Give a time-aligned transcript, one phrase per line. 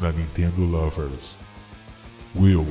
[0.00, 1.36] Da Nintendo Lovers.
[2.34, 2.66] Will,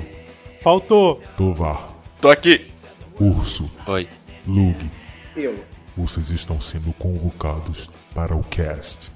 [0.62, 1.22] Faltou.
[1.38, 1.90] Tovar,
[2.22, 2.72] Tô aqui.
[3.20, 4.08] Urso, Oi.
[4.48, 4.90] Lug,
[5.36, 5.64] Eu.
[5.96, 9.12] vocês estão sendo convocados para o cast.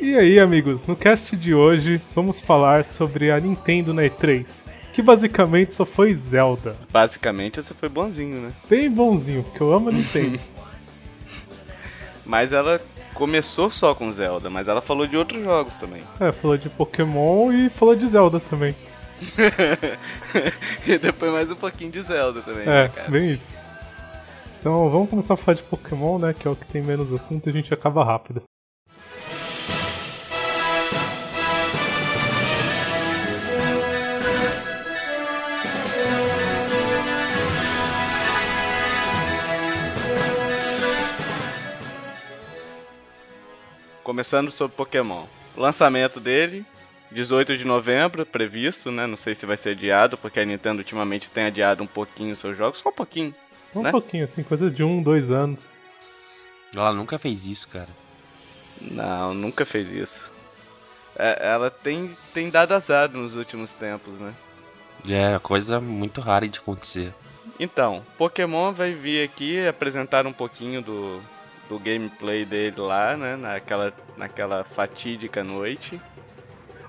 [0.00, 4.46] E aí, amigos, no cast de hoje vamos falar sobre a Nintendo na E3,
[4.92, 6.76] que basicamente só foi Zelda.
[6.90, 8.52] Basicamente, você foi bonzinho, né?
[8.68, 10.38] Bem bonzinho, porque eu amo a Nintendo.
[12.24, 12.80] Mas ela
[13.18, 16.00] começou só com Zelda, mas ela falou de outros jogos também.
[16.20, 18.76] é, falou de Pokémon e falou de Zelda também.
[20.86, 23.10] e depois mais um pouquinho de Zelda também, É, né, cara?
[23.10, 23.52] bem isso.
[24.60, 27.44] Então vamos começar a falar de Pokémon, né, que é o que tem menos assunto
[27.48, 28.40] e a gente acaba rápido.
[44.18, 45.26] Começando sobre Pokémon.
[45.56, 46.66] Lançamento dele,
[47.12, 49.06] 18 de novembro, previsto, né?
[49.06, 52.40] Não sei se vai ser adiado, porque a Nintendo ultimamente tem adiado um pouquinho os
[52.40, 53.32] seus jogos, só um pouquinho.
[53.72, 53.92] Um Né?
[53.92, 55.70] pouquinho, assim, coisa de um, dois anos.
[56.74, 57.90] Ela nunca fez isso, cara.
[58.80, 60.28] Não, nunca fez isso.
[61.14, 64.34] É, ela tem, tem dado azar nos últimos tempos, né?
[65.08, 67.14] É coisa muito rara de acontecer.
[67.60, 71.22] Então, Pokémon vai vir aqui apresentar um pouquinho do,
[71.68, 73.36] do gameplay dele lá, né?
[73.36, 76.00] Naquela, naquela fatídica noite.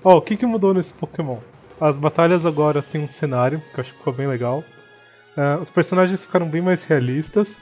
[0.02, 1.38] Ó, o que, que mudou nesse Pokémon?
[1.80, 4.64] As batalhas agora tem um cenário, que eu acho que ficou bem legal.
[5.36, 7.58] É, os personagens ficaram bem mais realistas.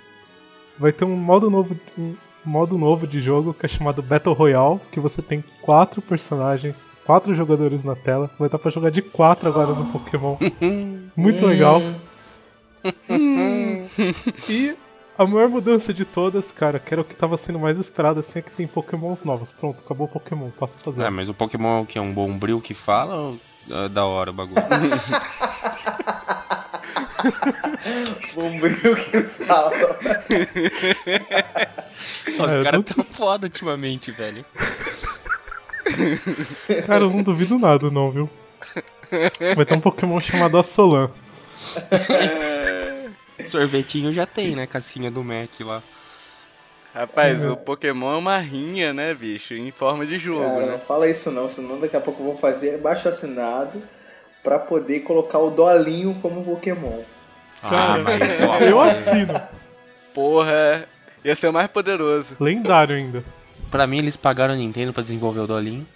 [0.78, 2.14] Vai ter um modo novo, um
[2.44, 7.34] modo novo de jogo que é chamado Battle Royale, que você tem quatro personagens, quatro
[7.34, 8.30] jogadores na tela.
[8.38, 10.36] Vai dar pra jogar de quatro agora no Pokémon.
[11.16, 11.80] Muito legal.
[14.48, 14.74] e
[15.18, 18.38] a maior mudança de todas, cara, que era o que tava sendo mais esperado, assim,
[18.38, 19.50] é que tem Pokémons novos.
[19.52, 21.02] Pronto, acabou o Pokémon, passa a fazer.
[21.02, 23.38] É, mas o Pokémon que é um bombril que fala ou
[23.70, 24.56] é da hora o bagulho?
[28.34, 29.72] Bombril que fala.
[32.28, 34.44] Os É, caras não- tão foda ultimamente, velho.
[36.86, 38.30] Cara, eu não duvido nada, não, viu?
[39.56, 41.10] Vai ter um Pokémon chamado Assolan.
[43.50, 44.66] Sorvetinho já tem, né?
[44.66, 45.82] Casquinha do Mac lá.
[46.94, 49.54] Rapaz, o Pokémon é uma rinha, né, bicho?
[49.54, 50.78] Em forma de jogo, Cara, não né?
[50.78, 53.80] fala isso não, senão daqui a pouco vão fazer baixo assinado
[54.42, 57.00] pra poder colocar o Dolinho como Pokémon.
[57.62, 59.34] Ah, Cara, mas ó, Eu assino.
[60.14, 60.88] Porra,
[61.24, 62.36] ia ser o mais poderoso.
[62.40, 63.22] Lendário ainda.
[63.70, 65.86] pra mim eles pagaram a Nintendo pra desenvolver o Dolinho.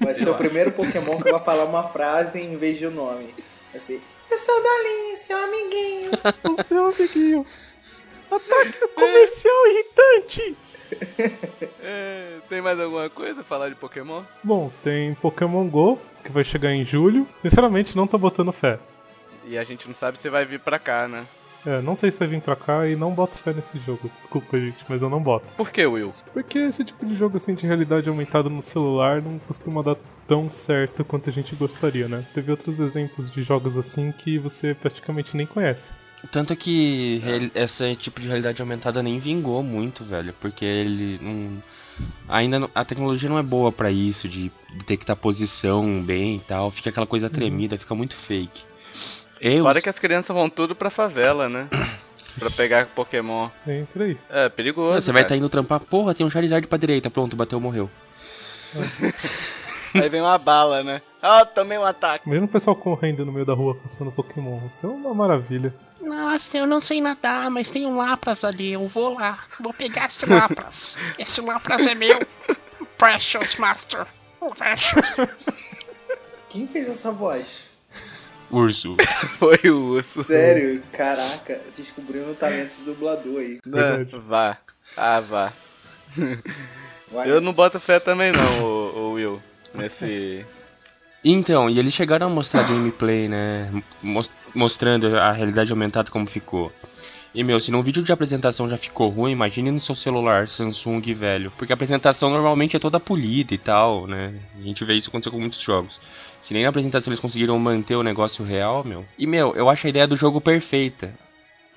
[0.00, 3.34] Vai ser o primeiro Pokémon que vai falar uma frase em vez de o nome.
[3.72, 6.10] Vai ser, eu sou o Dolinho, seu amiguinho.
[6.58, 7.46] O seu amiguinho.
[8.30, 10.56] Ataque do comercial irritante.
[11.82, 14.22] É, tem mais alguma coisa a falar de Pokémon?
[14.42, 17.26] Bom, tem Pokémon GO, que vai chegar em julho.
[17.40, 18.78] Sinceramente, não tô botando fé.
[19.44, 21.26] E a gente não sabe se vai vir pra cá, né?
[21.66, 24.10] É, não sei se vai vir pra cá e não boto fé nesse jogo.
[24.16, 25.46] Desculpa, gente, mas eu não boto.
[25.56, 26.12] Por que, Will?
[26.32, 30.50] Porque esse tipo de jogo assim de realidade aumentada no celular não costuma dar tão
[30.50, 32.24] certo quanto a gente gostaria, né?
[32.32, 35.92] Teve outros exemplos de jogos assim que você praticamente nem conhece.
[36.32, 40.34] Tanto que real- esse tipo de realidade aumentada nem vingou muito, velho.
[40.40, 41.62] Porque ele não.
[42.28, 46.70] Ainda não- a tecnologia não é boa pra isso, de detectar posição bem e tal.
[46.70, 48.62] Fica aquela coisa tremida, fica muito fake.
[49.40, 51.68] Eu, Fora que as crianças vão tudo pra favela, né?
[52.38, 53.48] pra pegar Pokémon.
[53.64, 54.18] Vem por aí.
[54.28, 55.00] É, perigoso.
[55.00, 55.38] você vai estar cara.
[55.38, 57.90] indo trampar, porra, tem um Charizard pra direita, pronto, bateu, morreu.
[59.94, 61.02] Aí vem uma bala, né?
[61.20, 62.28] Ah, tomei um ataque.
[62.28, 64.60] Mesmo o pessoal correndo no meio da rua caçando Pokémon.
[64.70, 65.74] Isso é uma maravilha.
[66.00, 69.40] Nossa, eu não sei nadar, mas tem um Lapras ali, eu vou lá.
[69.58, 70.96] Vou pegar esse Lapras.
[71.18, 72.20] esse Lapras é meu.
[72.96, 74.06] Precious Master.
[74.56, 75.28] Precious.
[76.48, 77.69] Quem fez essa voz?
[78.50, 78.96] Urso.
[79.38, 80.24] Foi o urso.
[80.24, 80.82] Sério?
[80.92, 83.58] Caraca, descobrindo o talento de dublador aí.
[83.64, 84.06] Né?
[84.26, 84.58] Vá.
[84.96, 85.52] Ah, vá.
[87.10, 87.30] Vai.
[87.30, 89.40] Eu não boto fé também não, o, o Will.
[89.76, 90.44] Nesse.
[91.24, 93.70] Então, e eles chegaram a mostrar gameplay, né?
[94.02, 96.72] mos- mostrando a realidade aumentada como ficou.
[97.32, 101.00] E meu, se num vídeo de apresentação já ficou ruim, imagine no seu celular Samsung,
[101.14, 101.52] velho.
[101.56, 104.34] Porque a apresentação normalmente é toda polida e tal, né?
[104.58, 106.00] A gente vê isso acontecer com muitos jogos.
[106.42, 109.04] Se nem na apresentação eles conseguiram manter o negócio real, meu.
[109.18, 111.12] E meu, eu acho a ideia do jogo perfeita.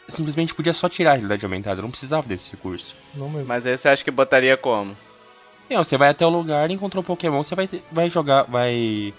[0.10, 2.95] Simplesmente podia só tirar a realidade aumentada, não precisava desse recurso.
[3.15, 3.48] Não mesmo.
[3.48, 4.95] Mas aí você acha que botaria como?
[5.69, 9.13] Não, você vai até o lugar, encontrou um Pokémon, você vai, vai jogar, vai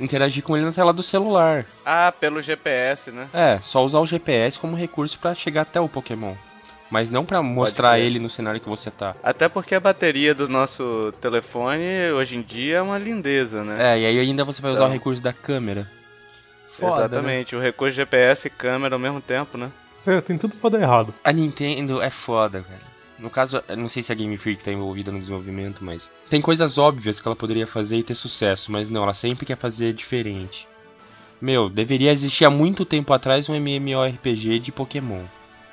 [0.00, 1.66] interagir com ele na tela do celular.
[1.84, 3.28] Ah, pelo GPS, né?
[3.32, 6.34] É, só usar o GPS como recurso pra chegar até o Pokémon.
[6.90, 9.14] Mas não pra mostrar ele no cenário que você tá.
[9.22, 13.94] Até porque a bateria do nosso telefone hoje em dia é uma lindeza, né?
[13.94, 14.90] É, e aí ainda você vai usar Então.
[14.90, 15.86] o recurso da câmera.
[16.78, 17.04] Foda, né?
[17.06, 19.70] Exatamente, o recurso GPS e câmera ao mesmo tempo, né?
[20.06, 21.12] É, tem tudo pra dar errado.
[21.22, 22.88] A Nintendo é foda, velho.
[23.18, 26.00] No caso, eu não sei se a Game Freak tá envolvida no desenvolvimento, mas
[26.30, 29.56] tem coisas óbvias que ela poderia fazer e ter sucesso, mas não, ela sempre quer
[29.56, 30.66] fazer diferente.
[31.40, 35.24] Meu, deveria existir há muito tempo atrás um MMORPG de Pokémon.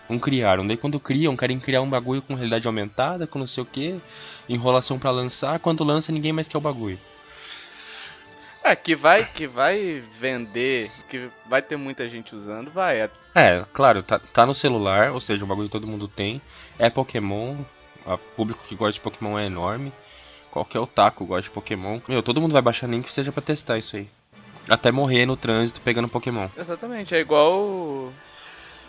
[0.09, 0.65] Não criaram.
[0.65, 3.99] Daí quando criam, querem criar um bagulho com realidade aumentada, com não sei o que,
[4.47, 5.59] enrolação pra lançar.
[5.59, 6.99] Quando lança, ninguém mais quer o bagulho.
[8.63, 12.99] É, que vai, que vai vender, que vai ter muita gente usando, vai.
[13.01, 16.41] É- É, claro, tá, tá no celular, ou seja, um bagulho todo mundo tem.
[16.79, 17.57] É Pokémon,
[18.05, 19.93] o público que gosta de Pokémon é enorme.
[20.49, 21.99] Qualquer otaku gosta de Pokémon.
[22.07, 24.07] Meu, todo mundo vai baixar nem que seja pra testar isso aí.
[24.67, 26.47] Até morrer no trânsito pegando Pokémon.
[26.57, 28.11] Exatamente, é igual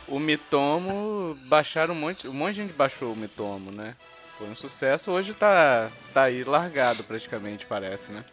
[0.09, 3.95] o, Mitomo, baixaram um monte, um monte de gente baixou o Mitomo, né?
[4.39, 8.25] Foi um sucesso, hoje tá, tá aí largado praticamente, parece, né?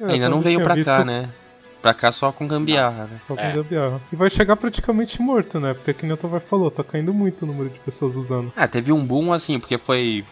[0.00, 1.28] É, Ainda não veio pra visto cá, né?
[1.82, 3.20] Pra cá só com gambiarra, né?
[3.26, 3.52] só com É.
[3.52, 4.00] gambiarra.
[4.12, 5.74] E vai chegar praticamente morto, né?
[5.74, 8.52] Porque que nem o Tavai falou, tá caindo muito o número de pessoas usando.
[8.56, 10.24] Ah, teve um boom assim, porque foi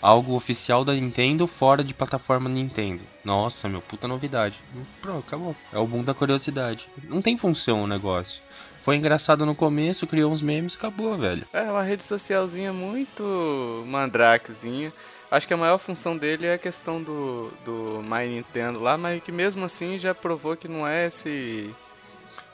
[0.00, 3.00] algo oficial da Nintendo fora de plataforma Nintendo.
[3.24, 4.56] Nossa, meu, puta novidade.
[5.00, 5.56] Pronto, acabou.
[5.72, 6.86] É o boom da curiosidade.
[7.04, 8.38] Não tem função o negócio.
[8.84, 11.46] Foi engraçado no começo, criou uns memes, acabou, velho.
[11.54, 14.92] É uma rede socialzinha muito mandrakezinha.
[15.30, 19.22] Acho que a maior função dele é a questão do, do My Nintendo lá, mas
[19.22, 21.74] que mesmo assim já provou que não é esse.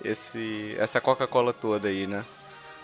[0.04, 2.24] esse essa Coca-Cola toda aí, né?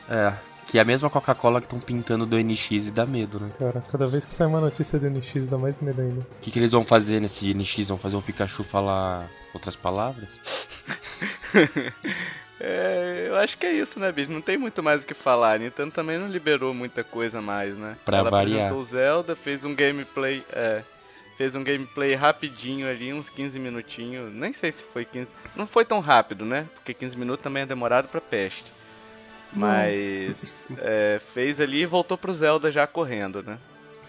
[0.09, 0.33] É,
[0.67, 3.53] que é a mesma Coca-Cola que estão pintando do NX e dá medo, né?
[3.61, 6.21] Cara, cada vez que sai uma notícia do NX dá mais medo ainda.
[6.21, 7.89] O que, que eles vão fazer nesse NX?
[7.89, 10.29] Vão fazer o Pikachu falar outras palavras?
[12.59, 14.33] É, eu acho que é isso, né, bicho?
[14.33, 15.55] Não tem muito mais o que falar.
[15.55, 17.97] A Nintendo também não liberou muita coisa mais, né?
[18.05, 18.53] Pra Ela variar.
[18.57, 20.43] apresentou o Zelda, fez um gameplay.
[20.51, 20.83] É,
[21.37, 24.33] fez um gameplay rapidinho ali, uns 15 minutinhos.
[24.33, 25.35] Nem sei se foi 15.
[25.55, 26.67] Não foi tão rápido, né?
[26.77, 28.65] Porque 15 minutos também é demorado pra peste.
[29.53, 33.59] Mas é, fez ali e voltou pro Zelda já correndo, né?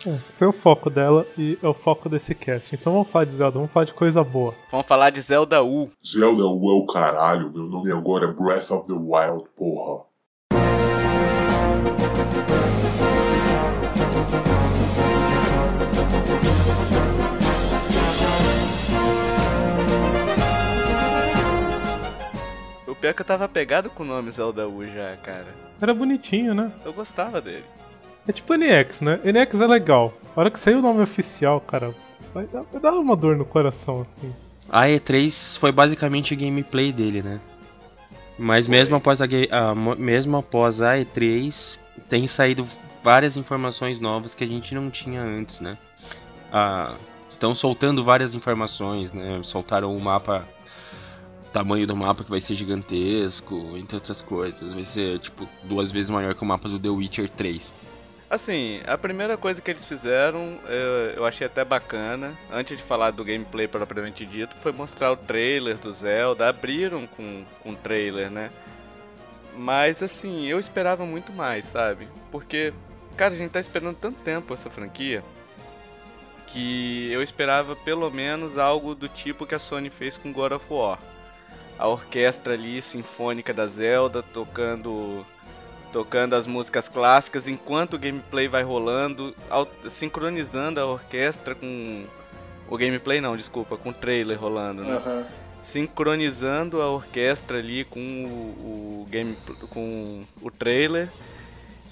[0.07, 2.73] É, foi o foco dela e é o foco desse cast.
[2.73, 4.55] Então vamos falar de Zelda, vamos falar de coisa boa.
[4.71, 5.91] Vamos falar de Zelda U.
[6.01, 10.05] Zelda é o caralho, meu nome agora é Breath of the Wild, porra.
[22.87, 25.53] O pior é que eu tava pegado com o nome Zelda U já, cara.
[25.81, 26.71] Era bonitinho, né?
[26.85, 27.65] Eu gostava dele.
[28.27, 29.19] É tipo NX, né?
[29.23, 30.13] NX é legal.
[30.35, 31.93] A hora que saiu o nome oficial, cara,
[32.33, 34.33] vai dar, vai dar uma dor no coração, assim.
[34.69, 37.39] A E3 foi basicamente o gameplay dele, né?
[38.37, 41.77] Mas mesmo após, a, a mo- mesmo após a E3,
[42.09, 42.67] tem saído
[43.03, 45.77] várias informações novas que a gente não tinha antes, né?
[46.51, 46.95] Ah,
[47.31, 49.39] estão soltando várias informações, né?
[49.43, 50.45] Soltaram o mapa,
[51.47, 54.73] o tamanho do mapa que vai ser gigantesco, entre outras coisas.
[54.73, 57.73] Vai ser, tipo, duas vezes maior que o mapa do The Witcher 3.
[58.29, 63.11] Assim, a primeira coisa que eles fizeram, eu, eu achei até bacana, antes de falar
[63.11, 66.49] do gameplay propriamente dito, foi mostrar o trailer do Zelda.
[66.49, 68.51] Abriram com, com o trailer, né?
[69.55, 72.09] Mas assim, eu esperava muito mais, sabe?
[72.29, 72.73] Porque,
[73.15, 75.23] cara, a gente tá esperando tanto tempo essa franquia
[76.47, 80.65] que eu esperava pelo menos algo do tipo que a Sony fez com God of
[80.69, 80.99] War.
[81.77, 85.25] A orquestra ali sinfônica da Zelda tocando
[85.91, 89.33] tocando as músicas clássicas enquanto o gameplay vai rolando,
[89.89, 92.05] sincronizando a orquestra com
[92.69, 94.93] o gameplay não, desculpa, com o trailer rolando, né?
[94.95, 95.25] Aham.
[95.63, 99.37] Sincronizando a orquestra ali com o, o game
[99.69, 101.09] com o trailer.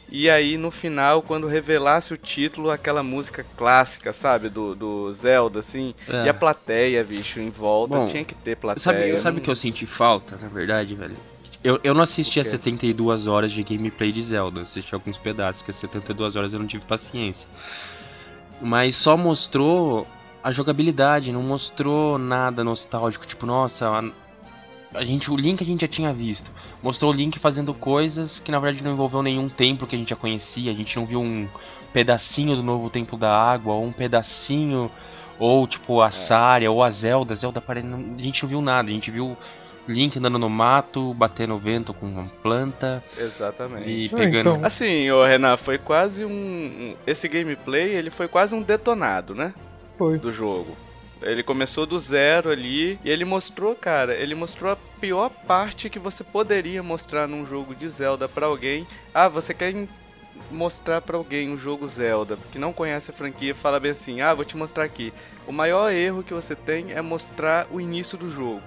[0.08, 5.60] E aí no final, quando revelasse o título, aquela música clássica, sabe, do, do Zelda,
[5.60, 6.26] assim, É.
[6.26, 8.84] e a plateia, bicho, em volta, Bom, tinha que ter plateia.
[8.84, 11.16] Sabe, sabe não- o que eu senti falta, na verdade, velho?
[11.66, 12.50] Eu, eu não assisti a quê?
[12.52, 16.84] 72 horas de gameplay de Zelda, assisti alguns pedaços, porque 72 horas eu não tive
[16.86, 17.48] paciência.
[18.62, 20.06] Mas só mostrou
[20.44, 25.82] a jogabilidade, não mostrou nada nostálgico, tipo, nossa, a, a gente, o Link a gente
[25.82, 26.52] já tinha visto.
[26.84, 30.10] Mostrou o Link fazendo coisas que na verdade não envolveu nenhum templo que a gente
[30.12, 31.48] já conhecia, a gente não viu um
[31.92, 34.92] pedacinho do novo templo da água, ou um pedacinho,
[35.40, 38.88] ou tipo a Saria, ou a Zelda, Zelda pare- não- a gente não viu nada,
[38.90, 39.36] a gente viu
[39.88, 43.88] Link andando no mato, batendo vento com uma planta Exatamente.
[43.90, 44.50] e Ah, pegando.
[44.56, 44.66] então.
[44.66, 46.96] Assim, ô Renan, foi quase um.
[47.06, 49.54] Esse gameplay, ele foi quase um detonado, né?
[49.98, 50.18] Foi.
[50.18, 50.76] Do jogo.
[51.22, 55.98] Ele começou do zero ali e ele mostrou, cara, ele mostrou a pior parte que
[55.98, 58.86] você poderia mostrar num jogo de Zelda pra alguém.
[59.14, 59.74] Ah, você quer
[60.52, 64.34] mostrar pra alguém um jogo Zelda que não conhece a franquia, fala bem assim: "Ah,
[64.34, 65.14] vou te mostrar aqui".
[65.48, 68.62] O maior erro que você tem é mostrar o início do jogo.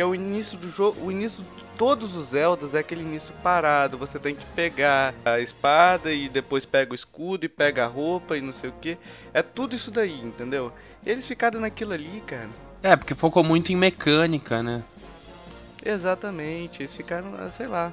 [0.00, 3.34] Que é o início do jogo, o início de todos os Zeldas é aquele início
[3.42, 7.86] parado, você tem que pegar a espada e depois pega o escudo e pega a
[7.86, 8.96] roupa e não sei o que.
[9.34, 10.72] É tudo isso daí, entendeu?
[11.04, 12.48] E eles ficaram naquilo ali, cara.
[12.82, 14.82] É, porque focou muito em mecânica, né?
[15.84, 17.92] Exatamente, eles ficaram, sei lá.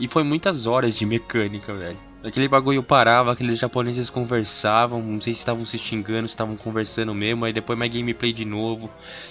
[0.00, 1.98] E foi muitas horas de mecânica, velho.
[2.24, 7.12] Aquele bagulho parava, aqueles japoneses conversavam, não sei se estavam se xingando, se estavam conversando
[7.12, 8.88] mesmo, aí depois mais gameplay de novo.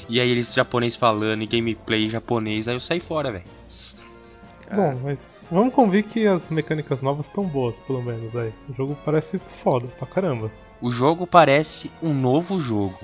[0.10, 3.46] E aí eles japonês falando, e gameplay japonês, aí eu saí fora, velho.
[4.74, 8.54] Bom, mas vamos convir que as mecânicas novas estão boas, pelo menos, aí.
[8.70, 10.52] O jogo parece foda pra caramba.
[10.82, 13.00] O jogo parece um novo jogo.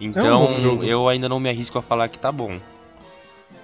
[0.00, 0.84] Então novo jogo.
[0.84, 2.58] eu ainda não me arrisco a falar que tá bom.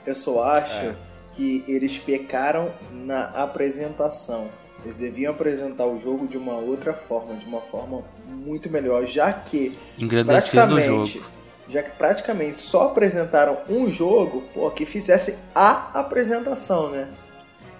[0.07, 0.97] Eu só acho É.
[1.35, 4.49] que eles pecaram na apresentação.
[4.85, 9.33] Eles deviam apresentar o jogo de uma outra forma, de uma forma muito melhor, já
[9.33, 9.79] que
[10.27, 11.23] praticamente,
[11.69, 17.09] já que praticamente só apresentaram um jogo, pô, que fizesse a apresentação, né?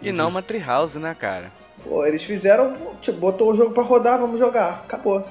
[0.00, 1.52] E não uma Treehouse, né, cara?
[1.82, 5.26] Pô, eles fizeram, tipo, botou o jogo pra rodar, vamos jogar, acabou.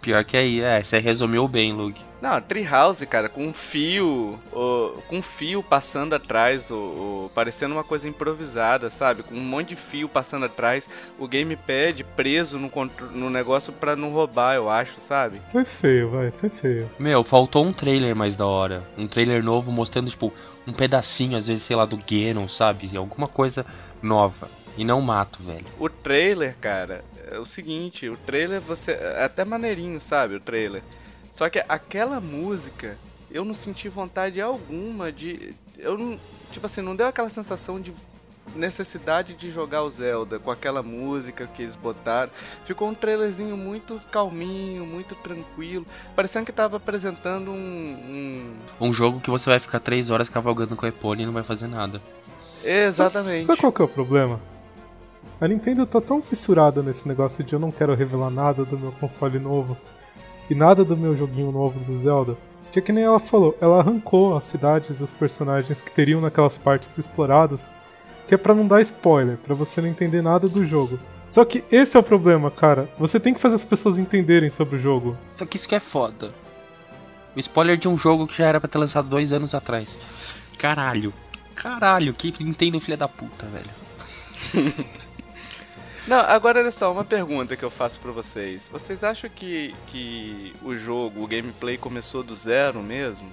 [0.00, 2.00] Pior que aí, é, você resumiu bem, Luke.
[2.24, 8.08] Não, Treehouse, cara, com um fio, com um fio passando atrás, ó, parecendo uma coisa
[8.08, 9.22] improvisada, sabe?
[9.22, 10.88] Com um monte de fio passando atrás,
[11.18, 12.70] o gamepad preso no,
[13.12, 15.38] no negócio pra não roubar, eu acho, sabe?
[15.50, 16.88] Foi feio, vai, foi feio.
[16.98, 18.82] Meu, faltou um trailer mais da hora.
[18.96, 20.32] Um trailer novo mostrando, tipo,
[20.66, 22.96] um pedacinho, às vezes, sei lá, do Ganon, sabe?
[22.96, 23.66] Alguma coisa
[24.00, 24.48] nova.
[24.78, 25.66] E não mato, velho.
[25.78, 30.82] O trailer, cara, é o seguinte, o trailer você é até maneirinho, sabe, o trailer.
[31.34, 32.96] Só que aquela música,
[33.28, 36.16] eu não senti vontade alguma de eu não,
[36.52, 37.92] tipo assim, não deu aquela sensação de
[38.54, 42.30] necessidade de jogar o Zelda com aquela música que eles botaram.
[42.64, 48.86] Ficou um trailerzinho muito calminho, muito tranquilo, parecendo que tava apresentando um, um...
[48.86, 51.42] Um jogo que você vai ficar três horas cavalgando com a Epone e não vai
[51.42, 52.00] fazer nada.
[52.62, 53.46] exatamente.
[53.46, 54.40] Sabe qual que é o problema?
[55.40, 58.92] A Nintendo tá tão fissurada nesse negócio de eu não quero revelar nada do meu
[58.92, 59.76] console novo
[60.48, 62.36] e nada do meu joguinho novo do Zelda,
[62.74, 66.20] que é que nem ela falou, ela arrancou as cidades e os personagens que teriam
[66.20, 67.70] naquelas partes exploradas,
[68.26, 70.98] que é pra não dar spoiler, pra você não entender nada do jogo.
[71.30, 72.88] Só que esse é o problema, cara.
[72.98, 75.16] Você tem que fazer as pessoas entenderem sobre o jogo.
[75.30, 76.32] Só que isso que é foda.
[77.36, 79.96] O spoiler de um jogo que já era pra ter lançado dois anos atrás.
[80.58, 81.12] Caralho.
[81.54, 83.70] Caralho, que Nintendo filha da puta, velho.
[86.06, 88.68] Não, agora olha só, uma pergunta que eu faço pra vocês.
[88.68, 93.30] Vocês acham que, que o jogo, o gameplay começou do zero mesmo?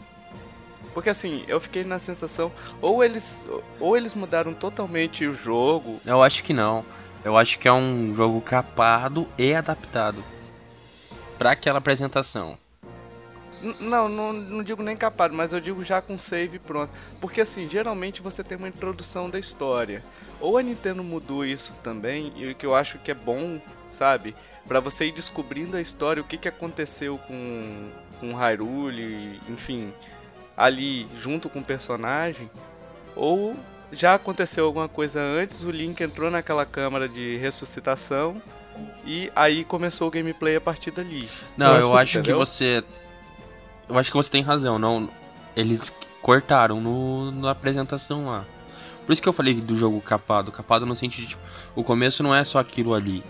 [0.94, 2.52] Porque assim, eu fiquei na sensação,
[2.82, 3.46] ou eles,
[3.80, 6.86] ou eles mudaram totalmente o jogo, Eu acho que não.
[7.24, 10.24] Eu acho que é um jogo capado e adaptado.
[11.38, 12.58] Pra aquela apresentação.
[13.80, 16.92] Não, não, não digo nem capado, mas eu digo já com save pronto.
[17.20, 20.04] Porque assim, geralmente você tem uma introdução da história.
[20.40, 24.36] Ou a Nintendo mudou isso também, e o que eu acho que é bom, sabe?
[24.68, 27.90] Pra você ir descobrindo a história, o que, que aconteceu com,
[28.20, 29.92] com Hyrule, enfim,
[30.56, 32.50] ali junto com o personagem.
[33.16, 33.56] Ou
[33.92, 38.42] já aconteceu alguma coisa antes, o Link entrou naquela câmara de ressuscitação.
[39.06, 41.30] E aí começou o gameplay a partir dali.
[41.58, 42.84] Não, Eu eu, acho que- que você.
[43.92, 45.10] Eu acho que você tem razão, não.
[45.56, 48.46] Eles cortaram no, na apresentação lá.
[49.06, 50.52] Por isso que eu falei do jogo capado.
[50.52, 51.42] Capado no sentido de, tipo,
[51.76, 53.24] o começo não é só aquilo ali.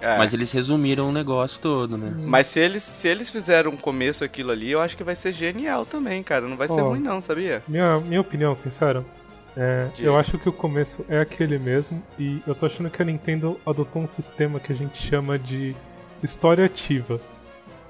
[0.00, 0.16] É.
[0.16, 2.10] Mas eles resumiram o negócio todo, né?
[2.16, 5.32] Mas se eles, se eles fizeram um começo aquilo ali, eu acho que vai ser
[5.32, 6.48] genial também, cara.
[6.48, 6.88] Não vai ser Ó.
[6.88, 7.62] ruim não, sabia?
[7.68, 9.04] Minha, minha opinião, sincera,
[9.54, 13.04] é, eu acho que o começo é aquele mesmo e eu tô achando que a
[13.04, 15.76] Nintendo adotou um sistema que a gente chama de
[16.22, 17.20] história ativa.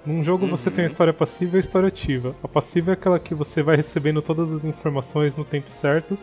[0.04, 0.75] Num jogo você Uhum.
[0.75, 2.35] tem a história passiva e a história ativa.
[2.42, 6.16] A passiva é aquela que você vai recebendo todas as informações no tempo certo.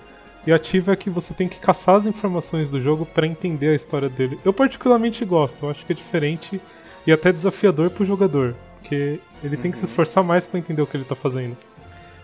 [0.46, 3.70] E a ativa é que você tem que caçar as informações do jogo pra entender
[3.70, 4.40] a história dele.
[4.46, 6.60] Eu particularmente gosto, eu acho que é diferente
[7.06, 8.56] e até desafiador pro jogador.
[8.80, 9.90] Porque ele tem que se Uhum.
[9.90, 11.56] esforçar mais pra entender o que ele tá fazendo.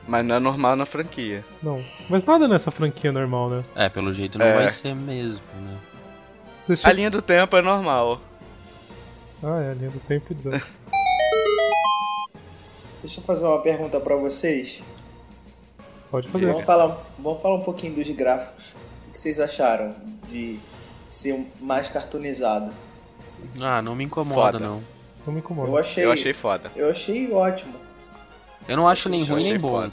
[0.08, 1.44] Mas não é normal na franquia.
[1.62, 1.82] Não.
[2.10, 3.64] Mas nada nessa franquia é normal, né?
[3.76, 4.54] É, pelo jeito não É.
[4.54, 5.78] vai ser mesmo, né?
[6.64, 8.22] Você A linha do tempo é normal.
[9.44, 10.72] Ah, é, a linha do tempo e desastre.
[13.04, 14.82] Deixa eu fazer uma pergunta pra vocês.
[16.10, 16.46] Pode fazer.
[16.46, 18.74] Vamos falar, vamos falar um pouquinho dos gráficos.
[19.10, 19.94] O que vocês acharam
[20.30, 20.58] de
[21.10, 22.72] ser mais cartoonizado?
[23.60, 24.60] Ah, não me incomoda, Foda.
[24.60, 24.84] não.
[25.26, 25.70] Não me incomoda.
[25.70, 26.72] Eu achei, Eu achei foda.
[26.76, 27.74] eu achei ótimo.
[28.68, 29.70] Eu não acho Esse nem ruim nem bom.
[29.70, 29.92] foda.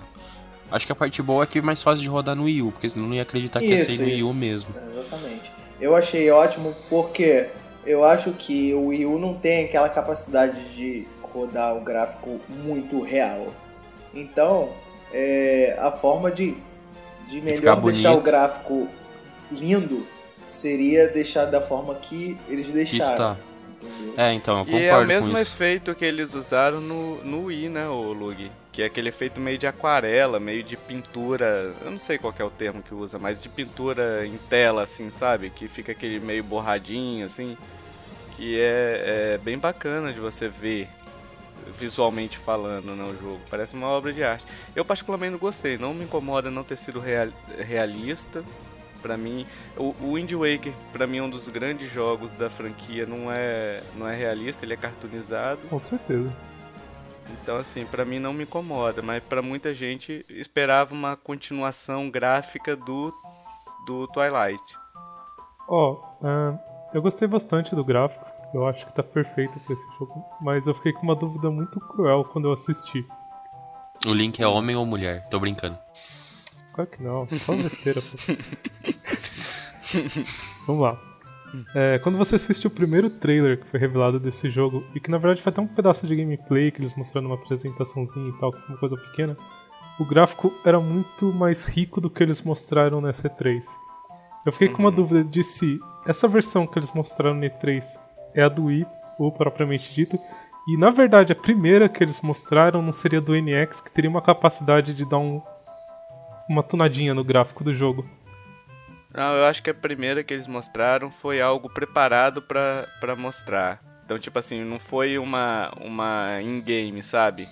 [0.70, 2.70] Acho que a parte boa é que é mais fácil de rodar no Wii U,
[2.70, 4.68] porque senão não ia acreditar que ia Isso, ser no Wii U mesmo.
[4.70, 5.00] Exatamente.
[5.00, 5.52] Exatamente.
[5.80, 7.48] Eu achei ótimo porque
[7.84, 13.00] eu acho que o Wii U não tem aquela capacidade de rodar o gráfico muito
[13.00, 13.54] real.
[14.14, 16.62] Então, é, a forma de,
[17.26, 18.94] de melhor deixar o gráfico
[19.50, 20.12] lindo
[20.46, 23.38] seria deixar da forma que eles deixaram.
[23.80, 24.14] entendeu?
[24.16, 27.68] É, então, eu E concordo é o mesmo efeito que eles usaram no, no Wii,
[27.68, 28.52] né, o Lug?
[28.72, 31.74] Que é aquele efeito meio de aquarela, meio de pintura.
[31.80, 34.82] Eu não sei qual que é o termo que usa, mas de pintura em tela,
[34.82, 35.50] assim, sabe?
[35.50, 37.58] Que fica aquele meio borradinho, assim.
[38.30, 40.88] Que é, é bem bacana de você ver
[41.78, 43.40] visualmente falando no jogo.
[43.50, 44.44] Parece uma obra de arte.
[44.74, 45.78] Eu particularmente não gostei.
[45.78, 48.44] Não me incomoda não ter sido real- realista.
[49.02, 49.46] Pra mim,
[49.78, 53.06] o, o Wind Waker, pra mim, é um dos grandes jogos da franquia.
[53.06, 55.60] Não é, não é realista, ele é cartoonizado.
[55.70, 56.30] Com certeza.
[57.42, 62.76] Então, assim, pra mim não me incomoda, mas pra muita gente esperava uma continuação gráfica
[62.76, 63.14] do,
[63.86, 64.62] do Twilight.
[65.68, 66.58] Ó, ah,
[66.92, 68.29] eu gostei bastante do gráfico.
[68.52, 70.24] Eu acho que tá perfeito pra esse jogo.
[70.40, 73.06] Mas eu fiquei com uma dúvida muito cruel quando eu assisti.
[74.06, 75.28] O Link é homem ou mulher?
[75.28, 75.78] Tô brincando.
[76.72, 78.00] Claro que não, só besteira.
[78.00, 78.08] pô.
[80.66, 80.98] Vamos lá.
[81.74, 85.18] É, quando você assiste o primeiro trailer que foi revelado desse jogo, e que na
[85.18, 88.78] verdade foi até um pedaço de gameplay que eles mostraram numa apresentaçãozinha e tal, uma
[88.78, 89.36] coisa pequena,
[89.98, 93.62] o gráfico era muito mais rico do que eles mostraram na E3.
[94.46, 97.84] Eu fiquei com uma dúvida de se essa versão que eles mostraram na E3
[98.34, 98.86] é a do Wii,
[99.18, 100.18] ou propriamente dito,
[100.68, 104.22] e na verdade a primeira que eles mostraram não seria do NX, que teria uma
[104.22, 105.42] capacidade de dar um,
[106.48, 108.08] uma tunadinha no gráfico do jogo.
[109.14, 113.78] Não, eu acho que a primeira que eles mostraram foi algo preparado pra, pra mostrar.
[114.04, 117.48] Então, tipo assim, não foi uma, uma in-game, sabe?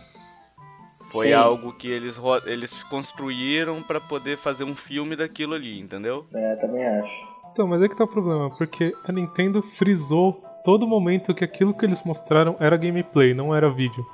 [1.13, 1.33] Foi Sim.
[1.33, 6.27] algo que eles, eles construíram pra poder fazer um filme daquilo ali, entendeu?
[6.35, 7.29] É, também acho.
[7.51, 11.77] Então, mas é que tá o problema, porque a Nintendo frisou todo momento que aquilo
[11.77, 14.05] que eles mostraram era gameplay, não era vídeo.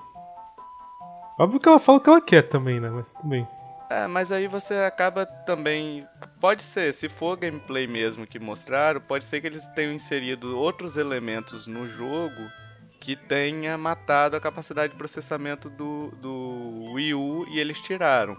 [1.39, 2.91] Óbvio que ela fala o que ela quer também, né?
[2.91, 3.47] Mas tudo bem.
[3.91, 6.07] É, mas aí você acaba também.
[6.41, 10.97] Pode ser, se for gameplay mesmo que mostraram, pode ser que eles tenham inserido outros
[10.97, 12.43] elementos no jogo
[13.01, 18.35] que tenha matado a capacidade de processamento do, do Wii U e eles tiraram.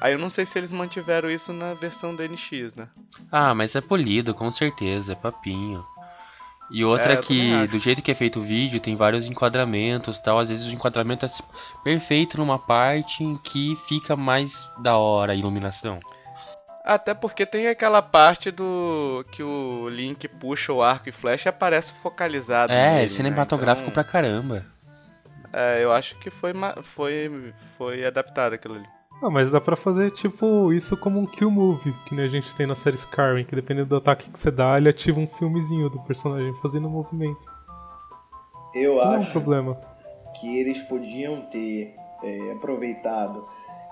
[0.00, 2.88] Aí eu não sei se eles mantiveram isso na versão da NX, né?
[3.30, 5.84] Ah, mas é polido, com certeza, é papinho.
[6.70, 10.38] E outra É, que, do jeito que é feito o vídeo, tem vários enquadramentos tal.
[10.38, 11.30] Às vezes o enquadramento é
[11.82, 15.98] perfeito numa parte em que fica mais da hora a iluminação.
[16.84, 21.50] Até porque tem aquela parte do que o Link puxa o arco e flecha e
[21.50, 22.72] aparece focalizado.
[22.72, 23.92] É, nele, cinematográfico né?
[23.92, 24.64] pra caramba.
[25.40, 26.52] Então, é, eu acho que foi,
[26.82, 28.99] foi, foi adaptado aquilo ali.
[29.22, 32.54] Ah, mas dá pra fazer, tipo, isso como um kill move, que nem a gente
[32.54, 35.90] tem na série Skyrim, que dependendo do ataque que você dá, ele ativa um filmezinho
[35.90, 37.38] do personagem fazendo o movimento.
[38.74, 39.78] Eu Não é um acho problema.
[40.40, 43.44] que eles podiam ter é, aproveitado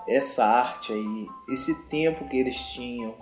[0.07, 3.13] essa arte aí, esse tempo que eles tinham,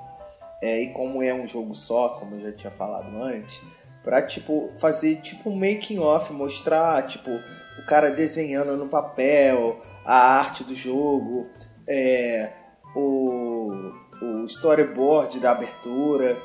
[0.61, 3.61] é, e como é um jogo só, como eu já tinha falado antes,
[4.01, 10.15] pra tipo fazer tipo um making off, mostrar tipo o cara desenhando no papel, a
[10.39, 11.47] arte do jogo,
[11.87, 12.51] é,
[12.95, 16.37] o, o storyboard da abertura,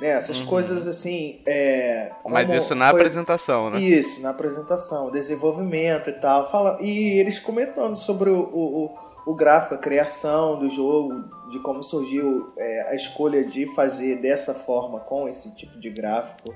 [0.00, 0.08] né?
[0.08, 1.40] Essas coisas assim.
[1.46, 3.80] É, Mas isso na foi- apresentação, né?
[3.80, 6.50] isso, na apresentação, desenvolvimento e tal.
[6.50, 8.94] Fala, e eles comentando sobre o, o,
[9.26, 14.52] o, gráfico, a criação do jogo, de como surgiu é, a escolha de fazer dessa
[14.54, 16.54] forma, com esse tipo de gráfico.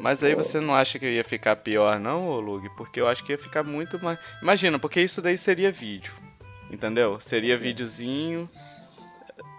[0.00, 2.68] Mas aí você não acha que ia ficar pior, não, Lug?
[2.76, 4.16] Porque eu acho que ia ficar muito mais.
[4.40, 6.12] Imagina, porque isso daí seria vídeo.
[6.70, 7.20] Entendeu?
[7.20, 8.48] Seria videozinho.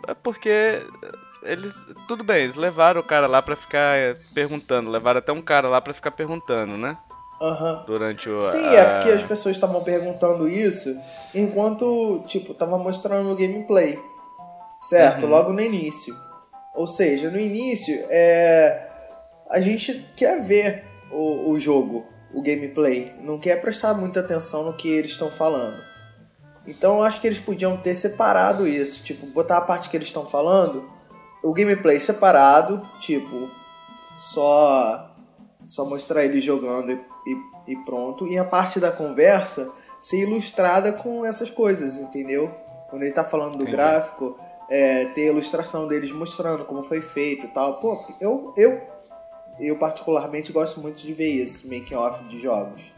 [0.07, 0.83] É porque
[1.43, 1.73] eles.
[2.07, 4.89] Tudo bem, eles levaram o cara lá pra ficar é, perguntando.
[4.89, 6.95] Levaram até um cara lá pra ficar perguntando, né?
[7.41, 7.83] Aham.
[7.87, 8.39] Durante o.
[8.39, 10.89] Sim, a- é porque as pessoas estavam perguntando isso
[11.33, 13.97] enquanto, tipo, tava mostrando o gameplay.
[14.81, 15.23] Certo?
[15.23, 15.29] Uhum.
[15.31, 16.15] Logo no início.
[16.75, 18.87] Ou seja, no início, é...
[19.51, 23.11] a gente quer ver o, o jogo, o gameplay.
[23.21, 25.81] Não quer prestar muita atenção no que eles estão falando.
[26.69, 29.03] Então eu acho que eles podiam ter separado isso.
[29.03, 30.85] Tipo, botar a parte que eles estão falando,
[31.43, 33.49] o gameplay separado, tipo,
[34.17, 35.05] só
[35.67, 36.95] só mostrar ele jogando e,
[37.27, 38.27] e- e pronto.
[38.27, 42.49] E a parte da conversa ser ilustrada com essas coisas, entendeu?
[42.89, 43.71] Quando ele tá falando do Entendi.
[43.77, 44.35] gráfico,
[44.67, 47.79] é, ter a ilustração deles mostrando como foi feito e tal.
[47.79, 48.81] Pô, eu, eu,
[49.59, 52.91] eu particularmente gosto muito de ver isso, making off de jogos.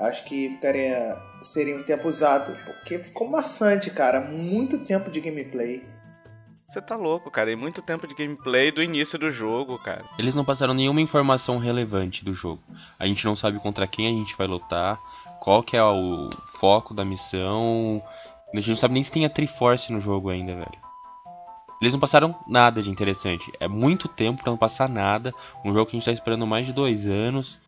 [0.00, 1.20] Acho que ficaria.
[1.42, 4.20] Seria um tempo usado, porque ficou maçante, cara.
[4.20, 5.82] Muito tempo de gameplay.
[6.68, 7.50] Você tá louco, cara.
[7.50, 10.04] E muito tempo de gameplay do início do jogo, cara.
[10.18, 12.62] Eles não passaram nenhuma informação relevante do jogo.
[12.98, 14.98] A gente não sabe contra quem a gente vai lutar,
[15.40, 18.02] qual que é o foco da missão.
[18.52, 20.90] A gente não sabe nem se tem a Triforce no jogo ainda, velho.
[21.80, 23.50] Eles não passaram nada de interessante.
[23.58, 25.32] É muito tempo pra não passar nada.
[25.64, 27.58] Um jogo que a gente tá esperando mais de dois anos.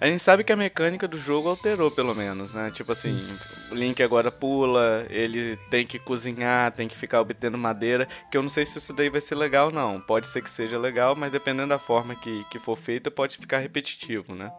[0.00, 2.70] A gente sabe que a mecânica do jogo alterou, pelo menos, né?
[2.70, 3.38] Tipo assim,
[3.70, 8.42] o Link agora pula, ele tem que cozinhar, tem que ficar obtendo madeira, que eu
[8.42, 10.00] não sei se isso daí vai ser legal não.
[10.00, 13.58] Pode ser que seja legal, mas dependendo da forma que, que for feita, pode ficar
[13.58, 14.52] repetitivo, né?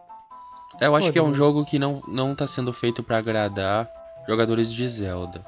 [0.80, 3.90] Eu acho que é um jogo que não, não tá sendo feito pra agradar
[4.28, 5.42] jogadores de Zelda.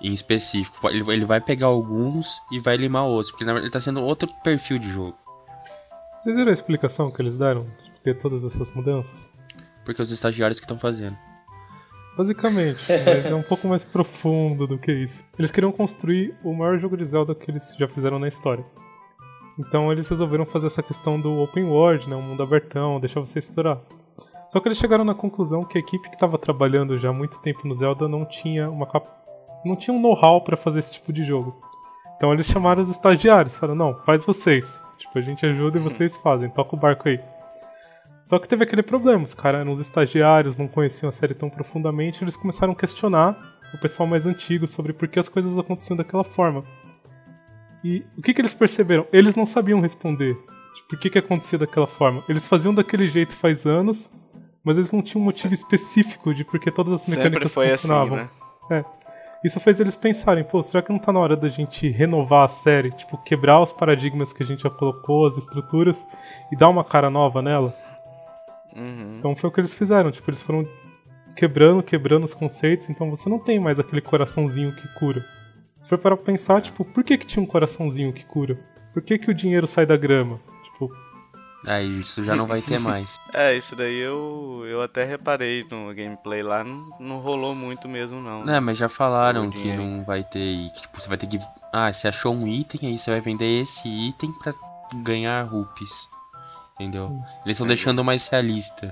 [0.00, 0.88] Em específico.
[0.88, 3.30] Ele, ele vai pegar alguns e vai limar outros.
[3.32, 5.18] Porque na verdade ele tá sendo outro perfil de jogo.
[6.20, 9.30] Vocês viram a explicação que eles deram de ter todas essas mudanças?
[9.84, 11.16] Porque os estagiários que estão fazendo.
[12.16, 15.22] Basicamente, mas é um pouco mais profundo do que isso.
[15.38, 18.64] Eles queriam construir o maior jogo de Zelda que eles já fizeram na história.
[19.56, 23.38] Então eles resolveram fazer essa questão do open world, né, um mundo abertão, deixar você
[23.38, 23.80] explorar.
[24.50, 27.38] Só que eles chegaram na conclusão que a equipe que estava trabalhando já há muito
[27.38, 29.06] tempo no Zelda não tinha uma cap...
[29.64, 31.56] não tinha um know-how para fazer esse tipo de jogo.
[32.16, 34.80] Então eles chamaram os estagiários, falaram: "Não, faz vocês.
[34.98, 36.50] Tipo, a gente ajuda e vocês fazem.
[36.50, 37.18] Toca o barco aí."
[38.24, 41.48] Só que teve aquele problema, os caras eram os estagiários, não conheciam a série tão
[41.48, 43.38] profundamente, eles começaram a questionar
[43.72, 46.62] o pessoal mais antigo sobre por que as coisas aconteciam daquela forma.
[47.82, 49.06] E o que, que eles perceberam?
[49.12, 50.34] Eles não sabiam responder.
[50.34, 52.22] Tipo, por que, que acontecia daquela forma?
[52.28, 54.10] Eles faziam daquele jeito faz anos,
[54.62, 58.16] mas eles não tinham um motivo específico de por que todas as mecânicas assim, funcionavam.
[58.18, 58.28] né?
[58.70, 58.82] É.
[59.44, 62.48] Isso fez eles pensarem, pô, será que não tá na hora da gente renovar a
[62.48, 62.90] série?
[62.90, 66.06] Tipo, quebrar os paradigmas que a gente já colocou, as estruturas,
[66.50, 67.72] e dar uma cara nova nela?
[68.76, 69.16] Uhum.
[69.18, 70.68] Então foi o que eles fizeram, tipo, eles foram
[71.36, 75.24] quebrando, quebrando os conceitos, então você não tem mais aquele coraçãozinho que cura.
[75.80, 78.58] Se for para pensar, tipo, por que que tinha um coraçãozinho que cura?
[78.92, 80.40] Por que que o dinheiro sai da grama?
[81.68, 83.06] Aí isso já não vai ter mais.
[83.34, 88.22] É, isso daí eu, eu até reparei no gameplay lá, não, não rolou muito mesmo
[88.22, 88.48] não.
[88.48, 90.70] É, mas já falaram que não vai ter.
[90.70, 91.38] que, Tipo, você vai ter que.
[91.70, 94.54] Ah, você achou um item, aí você vai vender esse item pra
[95.02, 95.90] ganhar rupees.
[96.74, 97.08] Entendeu?
[97.44, 98.88] Eles estão deixando mais realista.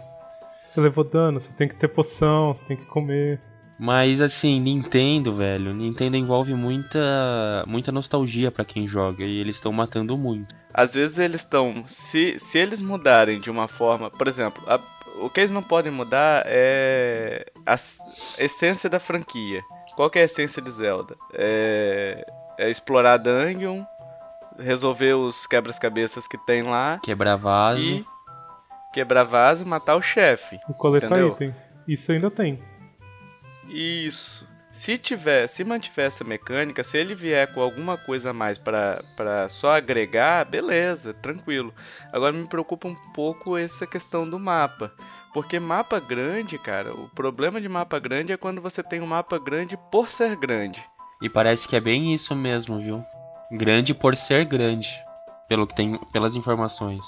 [0.68, 3.40] você levou dano, você tem que ter poção, você tem que comer.
[3.78, 9.70] Mas assim, Nintendo, velho, Nintendo envolve muita muita nostalgia pra quem joga e eles estão
[9.72, 10.54] matando muito.
[10.72, 11.84] Às vezes eles estão.
[11.86, 14.10] Se, se eles mudarem de uma forma.
[14.10, 14.80] Por exemplo, a-
[15.20, 17.74] o que eles não podem mudar é a
[18.38, 19.60] essência da franquia.
[19.94, 21.14] Qual que é a essência de Zelda?
[21.34, 22.24] É,
[22.58, 23.82] é explorar dungeon,
[24.58, 27.80] resolver os quebras-cabeças que tem lá Quebrar vaso.
[27.80, 28.04] e
[28.92, 30.58] quebrar vaso e matar o chefe.
[30.68, 31.28] E coletar Entendeu?
[31.32, 31.54] itens.
[31.88, 32.58] Isso ainda tem.
[33.68, 34.46] Isso.
[34.72, 39.48] Se tiver, se mantiver essa mecânica, se ele vier com alguma coisa a mais pra
[39.48, 41.72] só agregar, beleza, tranquilo.
[42.12, 44.92] Agora me preocupa um pouco essa questão do mapa.
[45.32, 49.38] Porque mapa grande, cara, o problema de mapa grande é quando você tem um mapa
[49.38, 50.84] grande por ser grande.
[51.22, 53.02] E parece que é bem isso mesmo, viu?
[53.52, 54.90] Grande por ser grande,
[55.48, 57.02] pelo que tem, pelas informações.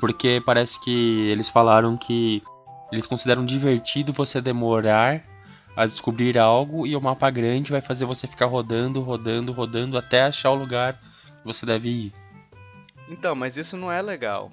[0.00, 2.42] Porque parece que eles falaram que
[2.90, 5.22] eles consideram divertido você demorar
[5.78, 10.22] a descobrir algo e o mapa grande vai fazer você ficar rodando, rodando, rodando até
[10.22, 12.12] achar o lugar que você deve ir.
[13.08, 14.50] Então, mas isso não é legal.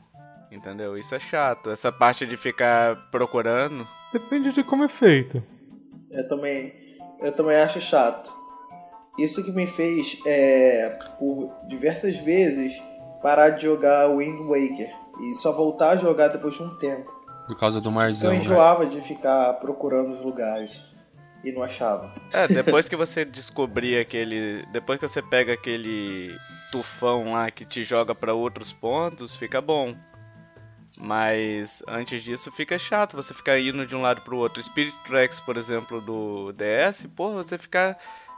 [0.52, 0.96] Entendeu?
[0.96, 1.72] Isso é chato.
[1.72, 3.88] Essa parte de ficar procurando.
[4.14, 5.42] Depende de como é feito.
[6.12, 6.72] Eu também,
[7.20, 8.32] eu também acho chato.
[9.18, 12.80] Isso que me fez, é, por diversas vezes,
[13.24, 14.94] parar de jogar Wind Waker.
[15.24, 17.10] E só voltar a jogar depois de um tempo.
[17.48, 18.26] Por causa do marzão.
[18.26, 18.38] eu né?
[18.38, 20.85] enjoava de ficar procurando os lugares.
[21.46, 22.12] E não achava.
[22.34, 24.66] É, depois que você descobrir aquele.
[24.72, 26.36] Depois que você pega aquele
[26.72, 29.96] tufão lá que te joga pra outros pontos, fica bom.
[30.98, 34.64] Mas antes disso fica chato você ficar indo de um lado pro outro.
[34.64, 37.96] Spirit Tracks, por exemplo, do DS, porra, você ficar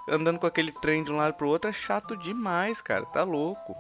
[0.10, 3.06] andando com aquele trem de um lado pro outro é chato demais, cara.
[3.06, 3.74] Tá louco.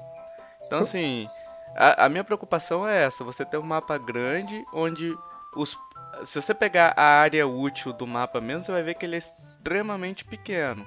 [0.65, 1.27] Então, assim,
[1.75, 5.13] a, a minha preocupação é essa: você ter um mapa grande onde
[5.55, 5.77] os.
[6.25, 9.19] Se você pegar a área útil do mapa mesmo, você vai ver que ele é
[9.19, 10.86] extremamente pequeno.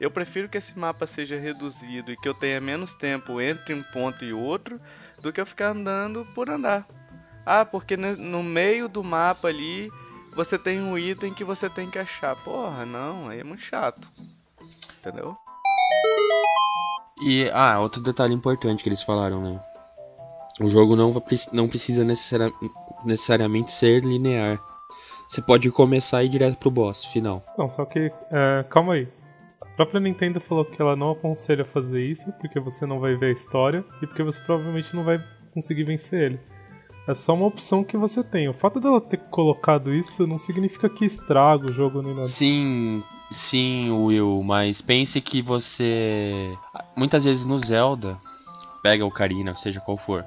[0.00, 3.82] Eu prefiro que esse mapa seja reduzido e que eu tenha menos tempo entre um
[3.82, 4.80] ponto e outro
[5.20, 6.86] do que eu ficar andando por andar.
[7.44, 9.90] Ah, porque no, meio do mapa ali
[10.34, 12.36] você tem um item que você tem que achar.
[12.36, 14.06] Porra, não, aí é muito chato.
[14.98, 15.34] Entendeu?
[17.20, 19.60] E, ah, outro detalhe importante que eles falaram, né?
[20.60, 21.14] O jogo não,
[21.52, 22.52] não precisa necessari-
[23.04, 24.60] necessariamente ser linear.
[25.28, 27.42] Você pode começar e ir direto pro boss final.
[27.56, 29.08] Não, só que, é, calma aí.
[29.62, 33.26] A própria Nintendo falou que ela não aconselha fazer isso, porque você não vai ver
[33.26, 35.22] a história e porque você provavelmente não vai
[35.54, 36.40] conseguir vencer ele.
[37.06, 38.48] É só uma opção que você tem.
[38.48, 42.28] O fato dela ter colocado isso não significa que estraga o jogo nem nada.
[42.28, 46.52] Sim, sim, Will, mas pense que você.
[46.96, 48.18] Muitas vezes no Zelda,
[48.82, 50.22] pega o Karina, seja qual for,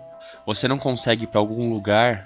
[0.46, 2.26] você não consegue ir pra algum lugar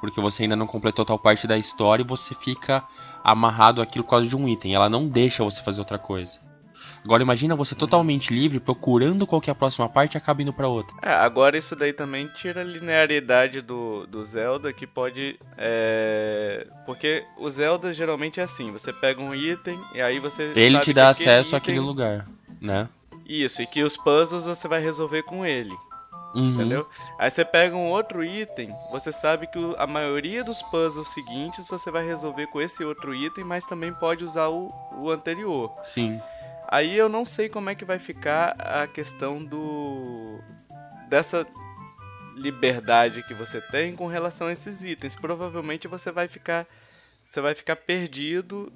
[0.00, 2.84] porque você ainda não completou tal parte da história e você fica
[3.24, 4.74] amarrado àquilo por causa de um item.
[4.74, 6.38] Ela não deixa você fazer outra coisa.
[7.04, 10.52] Agora imagina você totalmente livre, procurando qual que é a próxima parte e acaba indo
[10.52, 10.94] pra outra.
[11.02, 15.38] É, agora isso daí também tira a linearidade do, do Zelda, que pode.
[15.56, 16.66] É...
[16.84, 20.52] Porque o Zelda geralmente é assim: você pega um item e aí você.
[20.54, 22.24] Ele te dá acesso item- àquele lugar,
[22.60, 22.88] né?
[23.26, 25.74] Isso, e que os puzzles você vai resolver com ele.
[26.34, 26.52] Uhum.
[26.52, 26.86] Entendeu?
[27.18, 31.90] Aí você pega um outro item, você sabe que a maioria dos puzzles seguintes você
[31.90, 34.68] vai resolver com esse outro item, mas também pode usar o,
[35.00, 35.72] o anterior.
[35.84, 36.20] Sim.
[36.70, 40.38] Aí eu não sei como é que vai ficar a questão do.
[41.08, 41.46] dessa
[42.36, 45.14] liberdade que você tem com relação a esses itens.
[45.14, 46.66] Provavelmente você vai ficar.
[47.24, 48.70] Você vai ficar perdido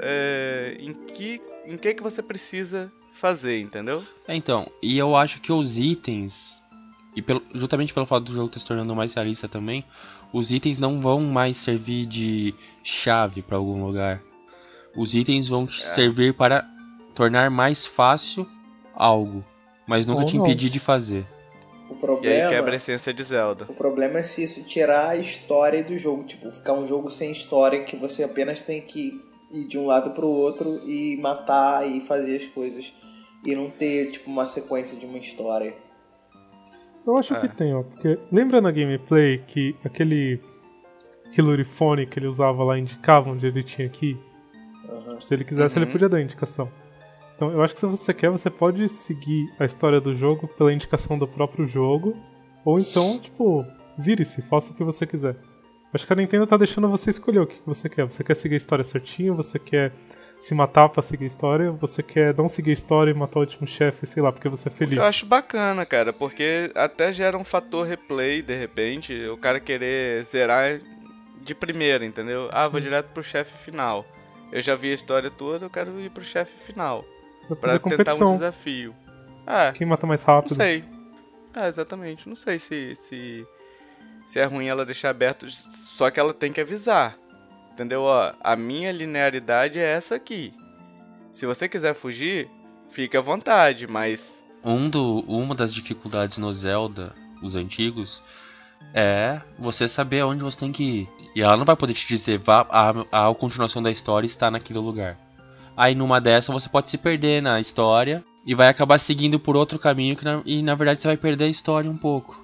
[0.00, 1.40] é, em que.
[1.64, 4.04] em que, que você precisa fazer, entendeu?
[4.26, 6.57] É, então, e eu acho que os itens,
[7.16, 9.84] e pelo, justamente pelo fato do jogo estar se tornando mais realista também,
[10.32, 14.22] os itens não vão mais servir de chave para algum lugar.
[14.96, 15.94] Os itens vão É.
[15.94, 16.64] servir para
[17.14, 18.46] tornar mais fácil
[18.94, 19.44] algo,
[19.86, 20.44] mas nunca Ou te não.
[20.44, 21.26] impedir de fazer.
[21.88, 23.64] O E aí problema, quebra a essência de Zelda.
[23.68, 27.32] o problema é se isso tirar a história do jogo, tipo, ficar um jogo sem
[27.32, 32.00] história que você apenas tem que ir de um lado pro outro e matar e
[32.02, 32.92] fazer as coisas
[33.44, 35.74] e não ter tipo uma sequência de uma história.
[37.08, 37.40] Eu acho É.
[37.40, 37.82] que tem, ó.
[37.82, 40.40] Porque lembra na gameplay que aquele
[41.32, 44.20] Kilurifone que ele usava lá indicava onde ele tinha que ir?
[44.90, 45.20] Aham.
[45.20, 45.82] Se ele quisesse, Uhum.
[45.82, 46.70] ele podia dar indicação.
[47.34, 50.72] Então, eu acho que se você quer, você pode seguir a história do jogo pela
[50.72, 52.16] indicação do próprio jogo.
[52.64, 53.64] Ou então, tipo,
[53.96, 55.36] vire-se, faça o que você quiser.
[55.94, 58.04] Acho que a Nintendo tá deixando você escolher o que que você quer.
[58.04, 59.92] Você quer seguir a história certinho, você quer
[60.38, 63.42] se matar pra seguir a história, você quer não seguir a história e matar o
[63.42, 64.98] último chefe, sei lá, porque você é feliz.
[64.98, 70.22] Eu acho bacana, cara, porque até gera um fator replay, de repente, o cara querer
[70.24, 70.80] zerar
[71.42, 72.48] de primeira, entendeu?
[72.52, 74.04] Ah, vou direto pro chefe final.
[74.52, 77.04] Eu já vi a história toda, eu quero ir pro chefe final.
[77.48, 78.32] Pra fazer tentar um competição.
[78.34, 78.94] desafio.
[79.46, 80.54] Ah, Quem mata mais não rápido.
[80.54, 80.84] sei.
[81.54, 82.28] Ah, exatamente.
[82.28, 83.46] Não sei se, se,
[84.26, 87.16] se é ruim ela deixar aberto, só que ela tem que avisar.
[87.78, 88.02] Entendeu?
[88.02, 90.52] Ó, a minha linearidade é essa aqui.
[91.30, 92.50] Se você quiser fugir,
[92.90, 98.20] fique à vontade, mas Um do, uma das dificuldades no Zelda, os antigos,
[98.92, 101.08] é você saber aonde você tem que ir.
[101.36, 104.80] E ela não vai poder te dizer, vá, a, a continuação da história está naquele
[104.80, 105.16] lugar.
[105.76, 109.78] Aí numa dessa você pode se perder na história e vai acabar seguindo por outro
[109.78, 112.42] caminho que na- e na verdade você vai perder a história um pouco.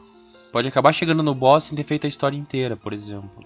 [0.53, 3.45] Pode acabar chegando no boss sem ter feito a história inteira, por exemplo.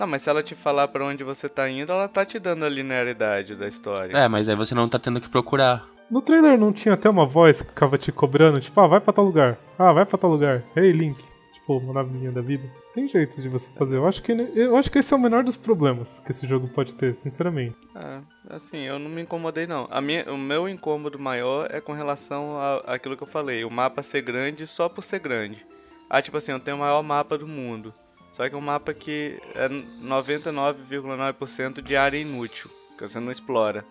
[0.00, 2.64] Não, mas se ela te falar pra onde você tá indo, ela tá te dando
[2.64, 4.16] a linearidade da história.
[4.16, 5.86] É, mas aí você não tá tendo que procurar.
[6.10, 9.12] No trailer não tinha até uma voz que ficava te cobrando, tipo, ah, vai pra
[9.12, 9.58] tal lugar.
[9.78, 10.62] Ah, vai pra tal lugar.
[10.74, 11.22] Ei, Link.
[11.52, 12.64] Tipo, uma navezinha da vida.
[12.94, 13.96] Tem jeitos de você fazer.
[13.98, 16.66] Eu acho que eu acho que esse é o menor dos problemas que esse jogo
[16.68, 17.76] pode ter, sinceramente.
[17.94, 19.86] É, assim, eu não me incomodei não.
[19.90, 23.70] A minha, o meu incômodo maior é com relação a- àquilo que eu falei, o
[23.70, 25.64] mapa ser grande só por ser grande.
[26.08, 27.92] Ah, tipo assim, eu tenho o maior mapa do mundo.
[28.30, 33.84] Só que é um mapa que é 99,9% de área inútil, que você não explora.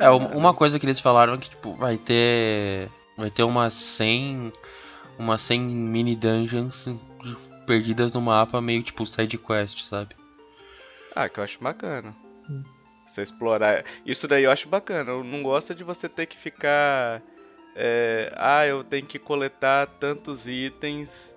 [0.00, 2.88] É, um- uma coisa que eles falaram é que tipo, vai ter.
[3.16, 4.52] Vai ter umas 100.
[5.18, 6.88] Umas 100 mini dungeons
[7.66, 10.14] perdidas no mapa, meio tipo side quest, sabe?
[11.14, 12.14] Ah, que eu acho bacana.
[13.06, 13.84] Você explorar.
[14.04, 15.10] Isso daí eu acho bacana.
[15.10, 17.22] Eu não gosto de você ter que ficar.
[17.74, 21.34] é, ah, eu tenho que coletar tantos itens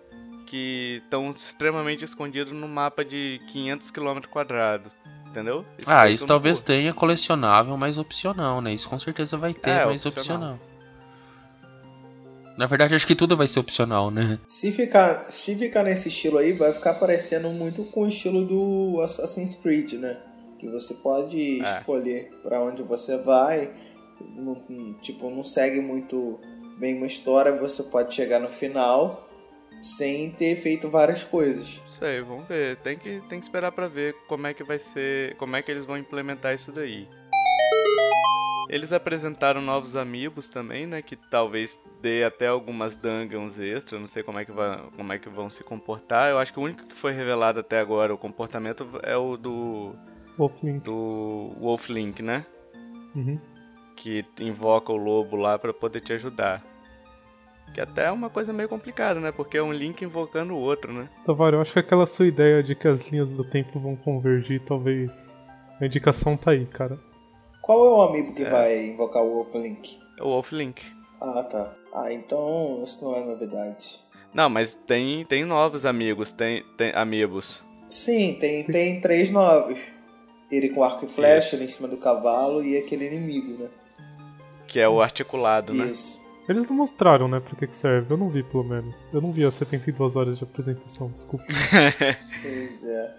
[0.50, 4.92] que estão extremamente escondidos no mapa de 500 km quadrados.
[5.28, 5.64] Entendeu?
[5.86, 6.68] ah, isso eu não talvez curto.
[6.68, 8.74] tenha colecionável, mas opcional, né?
[8.74, 10.56] Isso com certeza vai ter, É, mas opcional.
[10.56, 10.60] opcional.
[12.58, 14.38] Na verdade, acho que tudo vai ser opcional, né?
[14.46, 19.00] Se ficar, se ficar nesse estilo aí, vai ficar parecendo muito com o estilo do
[19.02, 20.20] Assassin's Creed, né?
[20.58, 23.72] Que você pode escolher pra onde você vai,
[24.36, 26.38] não- tipo, não segue muito
[26.78, 29.29] bem uma história, você pode chegar no final
[29.80, 31.82] sem ter feito várias coisas.
[31.88, 32.78] Sei, vamos ver.
[32.78, 35.36] Tem que, tem que esperar pra ver como é que vai ser.
[35.38, 37.08] Como é que eles vão implementar isso daí.
[38.70, 41.02] Eles apresentaram novos amigos também, né?
[41.02, 44.00] Que talvez dê até algumas dungeons extras.
[44.00, 46.30] Não sei como é, que vai, como é que vão se comportar.
[46.30, 49.96] Eu acho que o único que foi revelado até agora, o comportamento, é o do,
[50.38, 50.84] Wolf Link.
[50.84, 52.46] do Wolf Link, né?
[53.16, 53.40] Uhum.
[53.96, 56.64] que invoca o lobo lá pra poder te ajudar.
[57.74, 59.32] Que até é uma coisa meio complicada, né?
[59.32, 61.10] Porque é um Link invocando o outro, né?
[61.26, 64.62] Tavares, eu acho que aquela sua ideia de que as linhas do tempo vão convergir,
[64.62, 65.38] talvez.
[65.80, 67.00] A indicação tá aí, cara.
[67.62, 70.00] Qual é o amigo que vai invocar o Wolf Link?
[70.18, 70.82] É o Wolf Link.
[71.22, 71.76] Ah, tá.
[71.94, 74.00] Ah, então isso não é novidade.
[74.34, 77.64] Não, mas tem, tem novos amigos, tem, tem amigos.
[77.86, 79.80] Sim, tem, tem três novos.
[80.52, 83.70] Ele com arco e flecha ali em cima do cavalo e aquele inimigo, né?
[84.68, 85.86] Que é o articulado, né?
[85.86, 86.20] Isso.
[86.50, 88.12] Eles não mostraram, né, pra que que serve.
[88.12, 88.96] Eu não vi, pelo menos.
[89.14, 91.46] Eu não vi as 72 horas de apresentação, desculpa.
[92.42, 93.16] Pois é.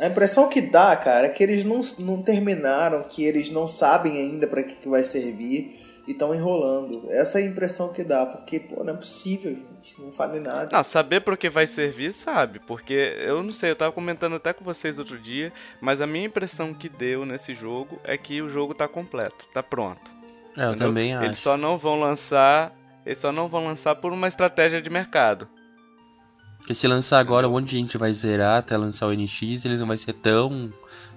[0.00, 4.16] A impressão que dá, cara, é que eles não, não terminaram, que eles não sabem
[4.16, 7.04] ainda pra que, que vai servir e estão enrolando.
[7.10, 10.00] Essa é a impressão que dá, porque, pô, não é possível, gente.
[10.00, 10.74] Não fale nada.
[10.74, 12.58] Não, saber pro que vai servir, sabe.
[12.60, 16.26] Porque eu não sei, eu tava comentando até com vocês outro dia, mas a minha
[16.26, 20.21] impressão que deu nesse jogo é que o jogo tá completo, tá pronto.
[20.56, 20.88] É, eu entendeu?
[20.88, 21.40] também Eles acho.
[21.40, 22.72] só não vão lançar.
[23.04, 25.48] Eles só não vão lançar por uma estratégia de mercado.
[26.58, 29.76] Porque se lançar agora, um monte de gente vai zerar até lançar o NX, ele
[29.76, 30.72] não vai ser tão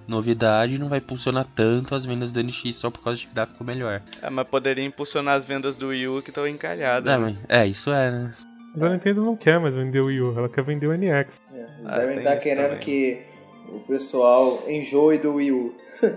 [0.08, 4.02] novidade, não vai impulsionar tanto as vendas do NX só por causa de gráfico melhor.
[4.20, 7.12] É, mas poderia impulsionar as vendas do Wii U que estão encalhadas.
[7.12, 7.36] É, né?
[7.48, 8.34] é, isso é, né?
[8.72, 11.40] Mas a Nintendo não quer mais vender o Wii U, ela quer vender o NX.
[11.52, 12.78] É, eles Ah, devem estar isso querendo também.
[12.80, 13.22] que
[13.68, 15.74] o pessoal enjoe do Wii U.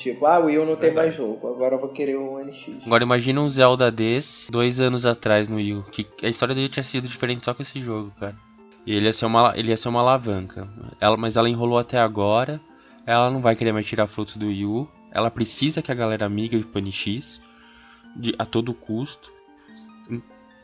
[0.00, 2.86] tipo, ah, o Wii U não tem mais jogo, agora eu vou querer um NX.
[2.86, 6.68] Agora imagina um Zelda desse, dois anos atrás no Wii U, que a história dele
[6.68, 8.36] tinha sido diferente só com esse jogo, cara.
[8.86, 10.66] E ele ia ser uma, ele ia ser uma alavanca.
[10.98, 12.60] Ela, mas ela enrolou até agora,
[13.06, 16.28] ela não vai querer mais tirar frutos do Wii U, ela precisa que a galera
[16.28, 17.40] migre pro NX,
[18.16, 19.30] de, a todo custo.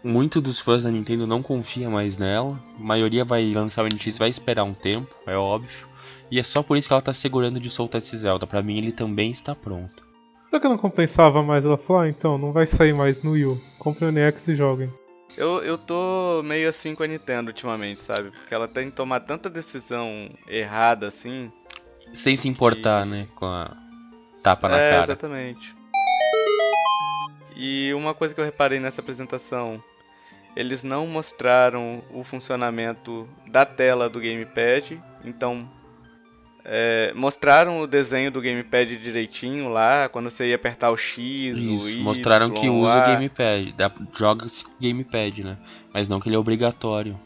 [0.02, 4.18] Muito dos fãs da Nintendo não confia mais nela, a maioria vai lançar o NX
[4.18, 5.86] vai esperar um tempo, é óbvio.
[6.30, 8.46] E é só por isso que ela tá segurando de soltar esse Zelda.
[8.46, 10.04] Pra mim ele também está pronto.
[10.48, 13.46] Será que não compensava mais ela falar, ah, então, não vai sair mais no Wii
[13.46, 14.92] U, comprem o NX e joguem.
[15.36, 18.30] Eu, eu tô meio assim com a Nintendo ultimamente, sabe?
[18.30, 21.52] Porque ela tem que tomar tanta decisão errada assim.
[22.14, 23.76] Sem se importar, né, com a
[24.42, 25.02] tapa na é, cara.
[25.02, 25.76] exatamente.
[27.54, 29.82] E uma coisa que eu reparei nessa apresentação,
[30.54, 35.68] eles não mostraram o funcionamento da tela do gamepad, então
[36.68, 41.58] é, mostraram o desenho do gamepad direitinho lá, quando você ia apertar o X, o
[41.60, 45.56] Isso, Y, mostraram que o usa o gamepad, dá- joga-se com o gamepad, né?
[45.94, 47.16] Mas não que ele é obrigatório.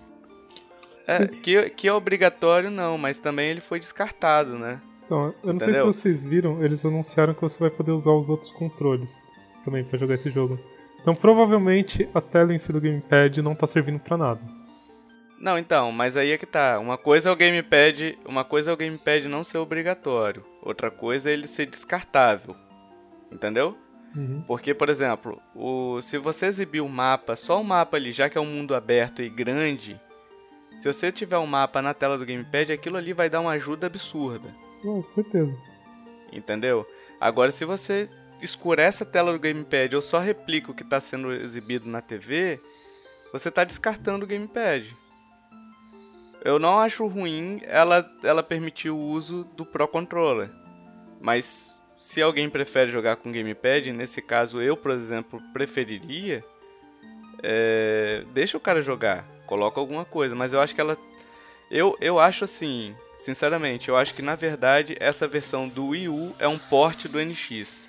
[1.06, 4.80] É, que, que é obrigatório não, mas também ele foi descartado, né?
[5.06, 5.92] Então, eu não sei Entendeu?
[5.92, 9.26] se vocês viram, eles anunciaram que você vai poder usar os outros controles
[9.64, 10.60] também pra jogar esse jogo.
[11.00, 14.40] Então, provavelmente, a tela em si do gamepad não tá servindo pra nada.
[15.40, 16.78] Não, então, mas aí é que tá.
[16.78, 21.30] Uma coisa é o gamepad, uma coisa é o gamepad não ser obrigatório, outra coisa
[21.30, 22.54] é ele ser descartável.
[23.32, 23.76] Entendeu?
[24.14, 24.42] Uhum.
[24.46, 28.36] Porque, por exemplo, o, se você exibir um mapa, só o mapa ali, já que
[28.36, 29.98] é um mundo aberto e grande,
[30.76, 33.86] se você tiver um mapa na tela do gamepad, aquilo ali vai dar uma ajuda
[33.86, 34.54] absurda.
[34.82, 35.56] Com certeza.
[36.32, 36.86] Entendeu?
[37.18, 38.10] Agora, se você
[38.42, 42.60] escurece a tela do gamepad ou só replica o que está sendo exibido na TV,
[43.32, 44.94] você está descartando o gamepad.
[46.44, 50.50] Eu não acho ruim ela, ela permitir o uso do Pro Controller.
[51.20, 56.42] Mas se alguém prefere jogar com gamepad, nesse caso eu, por exemplo, preferiria.
[57.42, 60.34] é, deixa o cara jogar, coloca alguma coisa.
[60.34, 60.96] Mas eu acho que ela.
[61.70, 66.34] Eu, eu acho assim, sinceramente, eu acho que na verdade essa versão do Wii U
[66.38, 67.88] é um porte do NX.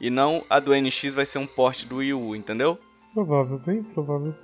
[0.00, 2.78] E não a do NX vai ser um porte do Wii U, entendeu?
[3.12, 4.34] Provável, bem provável.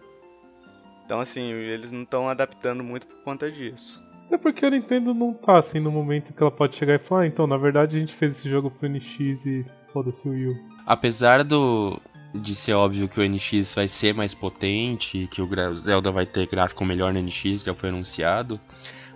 [1.06, 4.04] Então assim, eles não estão adaptando muito por conta disso.
[4.26, 7.22] Até porque a Nintendo não tá assim no momento que ela pode chegar e falar,
[7.22, 10.48] ah, então, na verdade a gente fez esse jogo pro NX e foda-se o Wii
[10.48, 10.54] U.
[10.84, 12.00] Apesar do
[12.34, 16.46] de ser óbvio que o NX vai ser mais potente, que o Zelda vai ter
[16.46, 18.60] gráfico melhor no NX, já foi anunciado,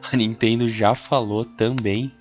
[0.01, 2.13] a Nintendo já falou também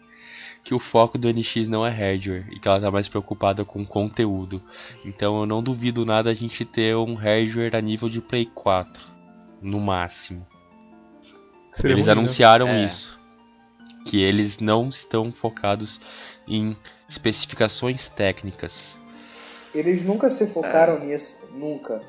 [0.63, 3.86] que o foco do NX não é hardware e que ela tá mais preocupada com
[3.86, 4.61] conteúdo.
[5.05, 9.01] Então eu não duvido nada a gente ter um hardware a nível de Play 4,
[9.62, 10.45] no máximo.
[11.72, 12.86] Seria Eles anunciaram É.
[12.86, 13.18] isso.
[14.05, 15.99] Que eles não estão focados
[16.47, 16.76] em
[17.07, 18.97] especificações técnicas.
[19.74, 22.01] Eles nunca se focaram nisso, nunca.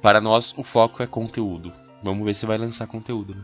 [0.00, 1.72] Para nós, o foco é conteúdo.
[2.02, 3.42] Vamos ver se vai lançar conteúdo, né?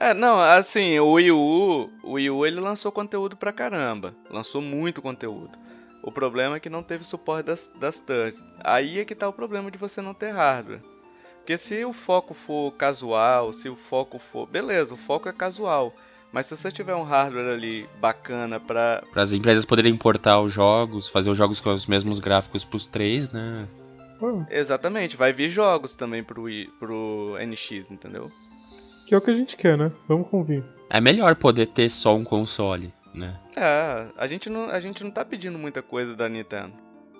[0.00, 4.14] É, não, assim, o Wii U, o Wii U ele lançou conteúdo pra caramba.
[4.30, 5.58] Lançou muito conteúdo.
[6.04, 8.40] O problema é que não teve suporte das, das touch.
[8.62, 10.80] Aí é que tá o problema de você não ter hardware.
[11.48, 14.46] Porque se o foco for casual, se o foco for.
[14.46, 15.94] Beleza, o foco é casual.
[16.30, 19.02] Mas se você tiver um hardware ali bacana pra.
[19.10, 22.86] Para as empresas poderem importar os jogos, fazer os jogos com os mesmos gráficos pros
[22.86, 23.66] três, né?
[24.50, 26.44] Exatamente, vai vir jogos também pro,
[26.78, 28.30] pro NX, entendeu?
[29.06, 29.90] que é o que a gente quer, né?
[30.06, 30.62] Vamos convir.
[30.90, 33.40] É melhor poder ter só um console, né?
[33.56, 36.74] É, a gente não, a gente não tá pedindo muita coisa da Nintendo.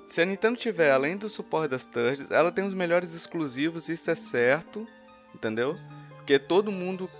[0.08, 4.10] Se a Nintendo tiver, além do suporte das thirds, ela tem os melhores exclusivos, isso
[4.10, 4.86] é certo,
[5.34, 5.78] entendeu?
[6.16, 7.10] Porque todo mundo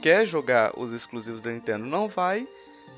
[0.00, 1.84] quer jogar os exclusivos da Nintendo.
[1.84, 2.48] Não vai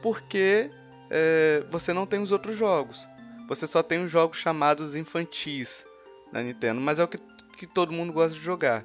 [0.00, 0.70] porque
[1.10, 3.08] é, você não tem os outros jogos.
[3.48, 5.84] Você só tem os jogos chamados infantis
[6.32, 7.18] da Nintendo, mas é o que,
[7.58, 8.84] que todo mundo gosta de jogar.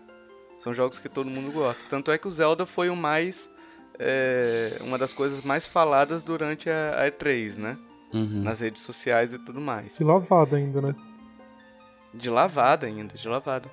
[0.58, 1.86] São jogos que todo mundo gosta.
[1.88, 3.54] Tanto é que o Zelda foi o mais.
[4.00, 7.78] é, uma das coisas mais faladas durante a, a E3, né?
[8.14, 8.44] Uhum.
[8.44, 9.94] Nas redes sociais e tudo mais.
[9.94, 10.96] Se lavada ainda, né?
[12.14, 13.70] De lavada ainda, de lavada.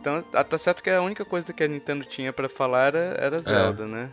[0.00, 3.16] Então, ah, tá certo que a única coisa que a Nintendo tinha pra falar era,
[3.18, 4.10] era Zelda, né?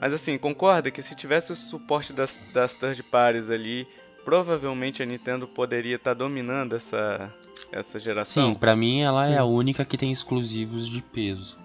[0.00, 3.86] Mas assim, concorda que se tivesse o suporte das, das third parties ali,
[4.24, 7.32] provavelmente a Nintendo poderia estar dominando essa,
[7.70, 8.48] essa geração?
[8.48, 11.58] Sim, pra mim ela é a única que tem exclusivos de peso.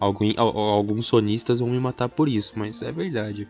[0.00, 3.48] Algum, alguns sonistas vão me matar por isso, mas é verdade.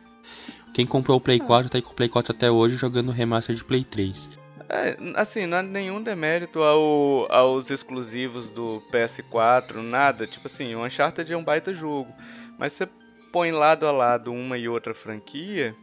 [0.75, 3.13] Quem comprou o Play 4 tá aí com o Play 4 até hoje jogando o
[3.13, 4.29] remaster de Play 3.
[4.69, 10.27] É, assim, não há nenhum demérito ao, aos exclusivos do PS4, nada.
[10.27, 12.11] Tipo assim, o Uncharted é um baita jogo.
[12.59, 12.89] Mas você
[13.33, 15.75] põe lado a lado uma e outra franquia,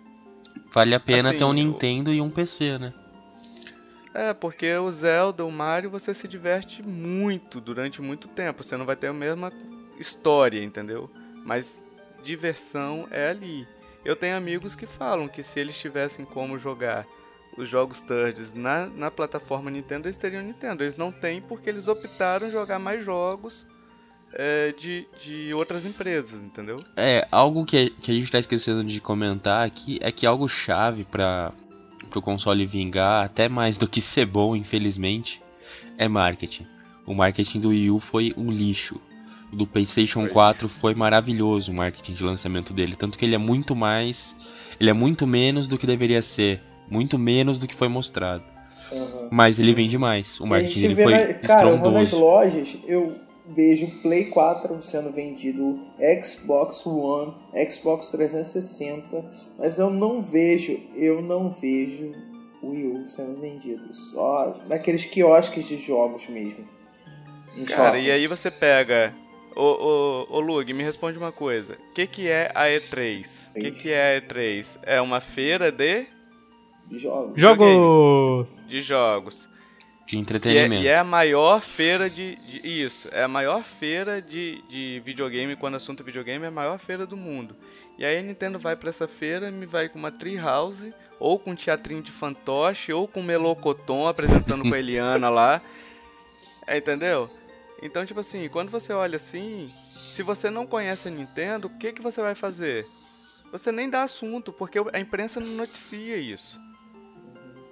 [0.74, 2.94] Vale a pena Assim, ter um o- Nintendo e um PC, né?
[4.14, 8.64] É, porque o Zelda, o Mario, você se diverte muito durante muito tempo.
[8.64, 9.52] Você não vai ter a mesma
[10.00, 11.10] história, entendeu?
[11.46, 11.84] Mas
[12.24, 13.68] diversão é ali.
[14.10, 17.06] Eu tenho amigos que falam que se eles tivessem como jogar
[17.56, 20.84] os jogos thirds na, na plataforma Nintendo, eles teriam Nintendo.
[20.84, 23.68] Eles não têm porque eles optaram jogar mais jogos
[24.34, 26.84] é, de, de outras empresas, entendeu?
[26.98, 31.04] É, algo que, que a gente tá esquecendo de comentar aqui é que algo chave
[31.04, 31.54] para
[32.10, 35.40] pro console vingar, até mais do que ser bom, infelizmente,
[36.00, 36.66] é marketing.
[37.06, 39.00] O marketing do Wii U foi um lixo.
[39.52, 40.30] Do PlayStation Foi.
[40.30, 44.36] 4 foi maravilhoso o marketing de lançamento dele, tanto que ele é muito mais,
[44.80, 48.44] ele é muito menos do que deveria ser, muito menos do que foi mostrado.
[48.92, 49.30] Aham.
[49.32, 50.40] Mas ele vende mais.
[50.40, 53.16] O marketing dele foi na- Cara, eu vou nas lojas, eu
[53.56, 55.80] vejo Play 4 sendo vendido,
[56.24, 57.34] Xbox One,
[57.70, 59.26] Xbox 360,
[59.58, 62.14] mas eu não vejo, eu não vejo
[62.62, 63.92] o Wii U sendo vendido.
[63.92, 66.68] Só naqueles quiosques de jogos mesmo.
[67.68, 69.14] Cara, e aí você pega.
[69.60, 71.78] Ô, ô, ô Lug, me responde uma coisa.
[71.90, 73.50] O que, que é a E3?
[73.50, 74.80] O que, que é a E3?
[74.84, 76.08] É uma feira de,
[76.90, 77.40] Jogos.
[77.40, 78.66] Jogos!
[78.68, 79.50] de jogos.
[80.08, 80.82] de é, entretenimento.
[80.84, 85.58] e é a maior feira de, de- Isso, é a maior feira de, de videogame.
[85.58, 87.54] Quando o assunto é videogame, é a maior feira do mundo.
[87.98, 91.52] E aí a Nintendo vai pra essa feira, me vai com uma Treehouse, ou com
[91.52, 95.62] um teatrinho de fantoche, ou com Melocoton apresentando com a Eliana lá.
[96.66, 97.30] É, entendeu?
[97.82, 99.72] Então, tipo assim, quando você olha assim,
[100.10, 102.86] se você não conhece a Nintendo, o que, que você vai fazer?
[103.52, 106.60] Você nem dá assunto, porque a imprensa não noticia isso.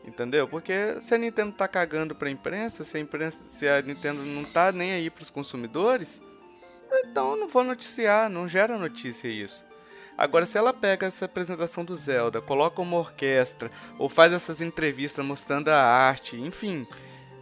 [0.06, 0.48] Entendeu?
[0.48, 4.46] Porque se a Nintendo tá cagando pra imprensa, se a, imprensa, se a Nintendo não
[4.46, 6.22] tá nem aí pros consumidores,
[7.04, 9.66] então não vou noticiar, não gera notícia isso.
[10.18, 15.24] Agora, se ela pega essa apresentação do Zelda, coloca uma orquestra, ou faz essas entrevistas
[15.24, 16.88] mostrando a arte, enfim,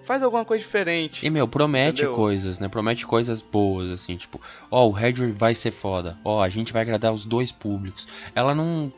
[0.05, 1.25] faz alguma coisa diferente.
[1.25, 2.15] E, meu, promete Entendeu?
[2.15, 2.67] coisas, né?
[2.67, 4.39] Promete coisas boas, assim, tipo,
[4.69, 8.07] ó, o hardware vai ser foda, ó, a gente vai agradar os dois públicos.
[8.33, 8.91] Ela não.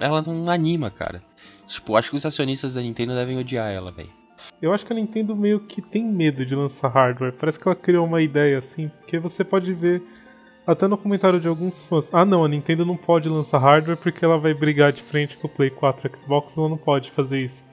[0.00, 1.22] Ela não anima, cara.
[1.66, 4.10] Tipo, acho que os acionistas da Nintendo devem odiar ela, velho.
[4.62, 7.32] Eu acho que a Nintendo meio que tem medo de lançar hardware.
[7.32, 10.02] Parece que ela criou uma ideia assim, porque você pode ver
[10.66, 12.12] até no comentário de alguns fãs.
[12.12, 15.46] Ah não, a Nintendo não pode lançar hardware porque ela vai brigar de frente com
[15.46, 17.64] o Play 4 e Xbox, ela não pode fazer isso.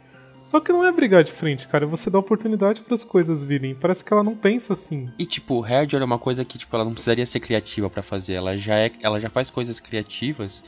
[0.45, 3.73] Só que não é brigar de frente, cara, você dá oportunidade para as coisas virem.
[3.73, 5.09] Parece que ela não pensa assim.
[5.17, 8.03] E tipo, o hardware é uma coisa que, tipo, ela não precisaria ser criativa pra
[8.03, 8.33] fazer.
[8.35, 10.63] Ela já é, ela já faz coisas criativas.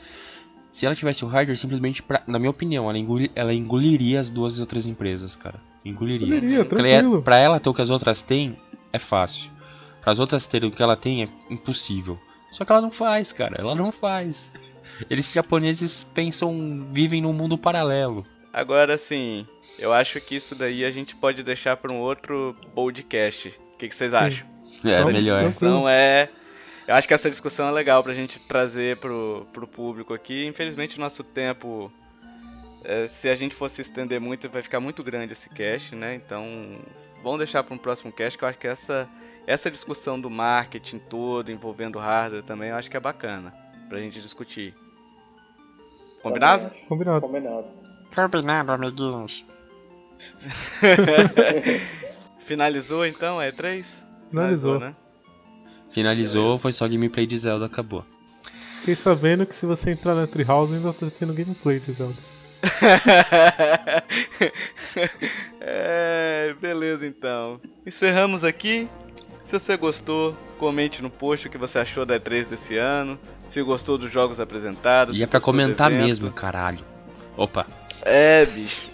[0.72, 4.30] Se ela tivesse o hardware, simplesmente, pra, na minha opinião, ela, engoli- ela engoliria as
[4.30, 5.60] duas outras empresas, cara.
[5.84, 6.26] Engoliria.
[6.26, 7.22] Engoliria, ia- tranquilo.
[7.22, 8.56] Pra ela ter o que as outras têm,
[8.92, 9.48] é fácil.
[10.02, 12.18] Para as outras terem o que ela tem, é impossível.
[12.50, 13.56] Só que ela não faz, cara.
[13.58, 14.50] Ela não faz.
[15.08, 18.24] Eles japoneses pensam, vivem num mundo paralelo.
[18.52, 19.46] Agora, assim,
[19.78, 23.48] eu acho que isso daí a gente pode deixar pra um outro podcast.
[23.74, 24.46] O que, que vocês acham?
[24.84, 25.40] É, Vamos melhor.
[25.40, 26.28] discussão é.
[26.86, 30.46] Eu acho que essa discussão é legal pra gente trazer pro, pro público aqui.
[30.46, 31.92] Infelizmente, o nosso tempo.
[32.84, 36.14] é, se a gente fosse estender muito, vai ficar muito grande esse cast, né?
[36.14, 36.78] Então,
[37.22, 39.08] vamos deixar para um próximo cast, que eu acho que essa,
[39.46, 43.52] essa discussão do marketing todo, envolvendo hardware também, eu acho que é bacana
[43.88, 44.74] pra gente discutir.
[46.22, 46.70] Combinado?
[46.88, 47.20] Combinado.
[47.20, 47.70] Combinado.
[48.14, 49.44] Combinado, amiguinhos.
[52.40, 54.04] Finalizou então, é 3?
[54.30, 54.78] Finalizou.
[54.78, 54.94] né?
[55.92, 58.04] Finalizou, foi só gameplay de Zelda, acabou.
[58.80, 62.16] Fiquei sabendo que se você entrar na Treehouse ainda tá tendo gameplay de Zelda.
[65.60, 67.60] é, beleza então.
[67.86, 68.88] Encerramos aqui.
[69.42, 73.18] Se você gostou, comente no post o que você achou da E3 desse ano.
[73.46, 75.16] Se gostou dos jogos apresentados.
[75.16, 76.84] E é pra comentar mesmo, caralho.
[77.36, 77.66] Opa,
[78.02, 78.88] É, bicho.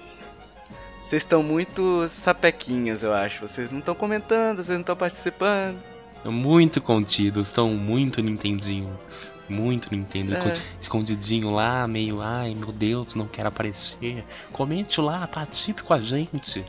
[1.04, 3.46] Vocês estão muito sapequinhas, eu acho.
[3.46, 5.76] Vocês não estão comentando, vocês não estão participando.
[6.24, 8.98] muito contidos, estão muito Nintendinho.
[9.46, 10.56] Muito Nintendo, É.
[10.80, 14.24] escondidinho lá, meio, ai meu Deus, não quero aparecer.
[14.50, 16.64] Comente lá, participe com a gente.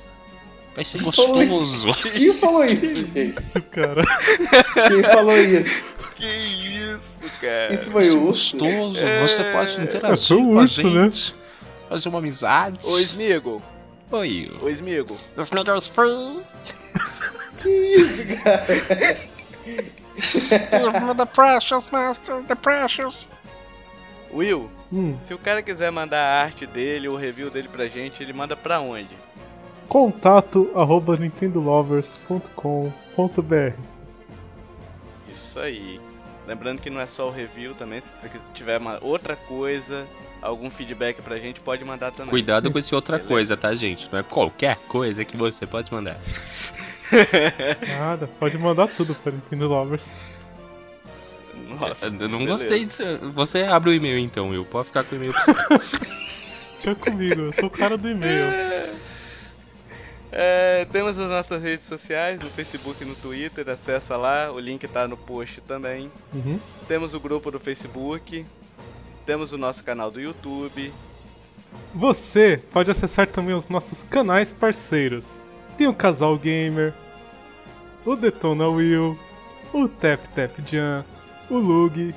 [0.75, 1.31] Vai ser gostoso.
[2.13, 3.39] Quem falou isso, gente?
[3.39, 4.03] Isso, cara.
[4.89, 5.95] Quem falou isso?
[6.17, 7.73] Que isso, cara?
[7.73, 8.57] Isso foi o urso?
[8.57, 11.03] gostoso, você pode É, interagir foi o com a urso, né?
[11.05, 11.33] gente.
[11.88, 12.79] Fazer uma amizade.
[12.86, 13.61] Ô, Smigo.
[14.12, 14.51] Oi.
[14.62, 15.18] Ô, Smigo.
[15.36, 16.43] Os Miguels Free.
[17.62, 18.66] Que isso, cara?
[20.16, 22.41] Give me the precious, master.
[22.43, 23.28] The precious.
[24.34, 25.16] Will, Hum.
[25.20, 28.56] se o cara quiser mandar a arte dele, o review dele pra gente, ele manda
[28.56, 29.10] pra onde?
[29.88, 33.74] Contato arroba nintendolovers.com.br
[35.30, 35.99] Isso aí.
[36.45, 40.06] Lembrando que não é só o review também, se você tiver uma outra coisa,
[40.46, 42.30] algum feedback pra gente, pode mandar também.
[42.30, 43.28] Cuidado com esse outra Beleza.
[43.34, 44.08] coisa, tá, gente?
[44.12, 46.18] Não é qualquer coisa que você pode mandar.
[48.00, 50.12] Nada, pode mandar tudo para Nintendo Lovers.
[51.80, 52.46] Nossa, Eu não beleza.
[52.52, 53.04] gostei disso.
[53.34, 54.66] Você abre o e-mail então, Will.
[54.66, 55.80] Pode ficar com o e-mail pra.
[56.76, 58.46] Deixa comigo, eu sou o cara do e-mail.
[60.32, 64.86] É, temos as nossas redes sociais, no Facebook e no Twitter, acessa lá, o link
[64.88, 66.12] tá no post também.
[66.34, 66.60] Uhum.
[66.88, 68.46] Temos o grupo do Facebook,
[69.26, 70.93] temos o nosso canal do YouTube.
[71.93, 75.39] Você pode acessar também os nossos canais parceiros.
[75.78, 76.93] Tem o Casal Gamer,
[78.05, 79.17] o Detona Will,
[79.73, 81.03] o Tap Tap Jam,
[81.49, 82.13] o Lug,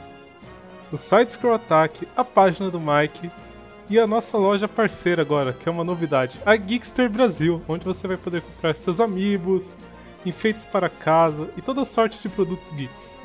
[0.92, 3.30] o Side Scroll Attack, a página do Mike
[3.90, 8.06] e a nossa loja parceira agora, que é uma novidade, a Geekster Brasil, onde você
[8.06, 9.74] vai poder comprar seus amigos,
[10.26, 13.20] enfeites para casa e toda sorte de produtos geeks.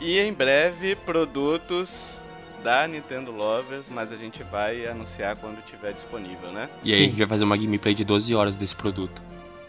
[0.00, 2.20] E em breve, produtos
[2.62, 6.68] da Nintendo Lovers, mas a gente vai anunciar quando tiver disponível, né?
[6.82, 7.04] E aí Sim.
[7.04, 9.20] a gente vai fazer uma gameplay de 12 horas desse produto.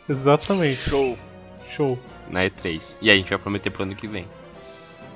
[0.08, 0.90] Exatamente.
[0.90, 1.18] Show!
[1.70, 2.00] Show.
[2.30, 2.98] Na E3.
[3.02, 4.26] E aí a gente vai prometer pro ano que vem.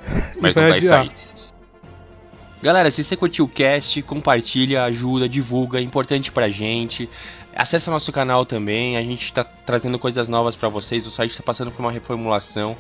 [0.39, 1.05] Mas não vai vai adiar.
[1.05, 1.33] sair.
[2.61, 7.09] Galera, se você curtiu o cast, compartilha, ajuda, divulga, é importante pra gente.
[7.53, 11.43] Acesse nosso canal também, a gente tá trazendo coisas novas pra vocês, o site tá
[11.43, 12.77] passando por uma reformulação.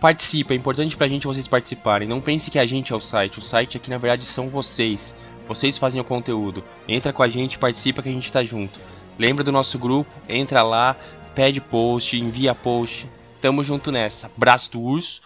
[0.00, 2.08] Participa, é importante pra gente vocês participarem.
[2.08, 5.14] Não pense que a gente é o site, o site aqui na verdade são vocês.
[5.48, 6.62] Vocês fazem o conteúdo.
[6.88, 8.78] Entra com a gente, participa que a gente tá junto.
[9.18, 10.10] Lembra do nosso grupo?
[10.28, 10.96] Entra lá,
[11.34, 13.06] pede post, envia post.
[13.40, 14.30] Tamo junto nessa.
[14.36, 15.22] Braço do urso.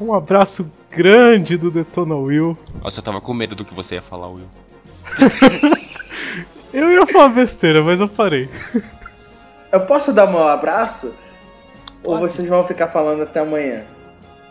[0.00, 2.56] Um abraço grande do Detona Will.
[2.82, 4.48] Nossa, eu tava com medo do que você ia falar, Will.
[6.76, 8.50] Eu ia falar besteira, mas eu parei.
[9.72, 11.14] Eu posso dar meu abraço?
[12.06, 13.84] Ou vocês vão ficar falando até amanhã?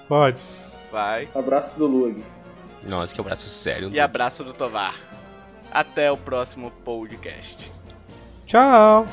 [0.08, 0.41] Pode.
[0.91, 1.28] Vai.
[1.34, 2.24] Abraço do Lug.
[2.84, 3.89] Nossa, que abraço sério.
[3.89, 4.95] E abraço do Tovar.
[5.72, 7.72] Até o próximo podcast.
[8.45, 9.06] Tchau.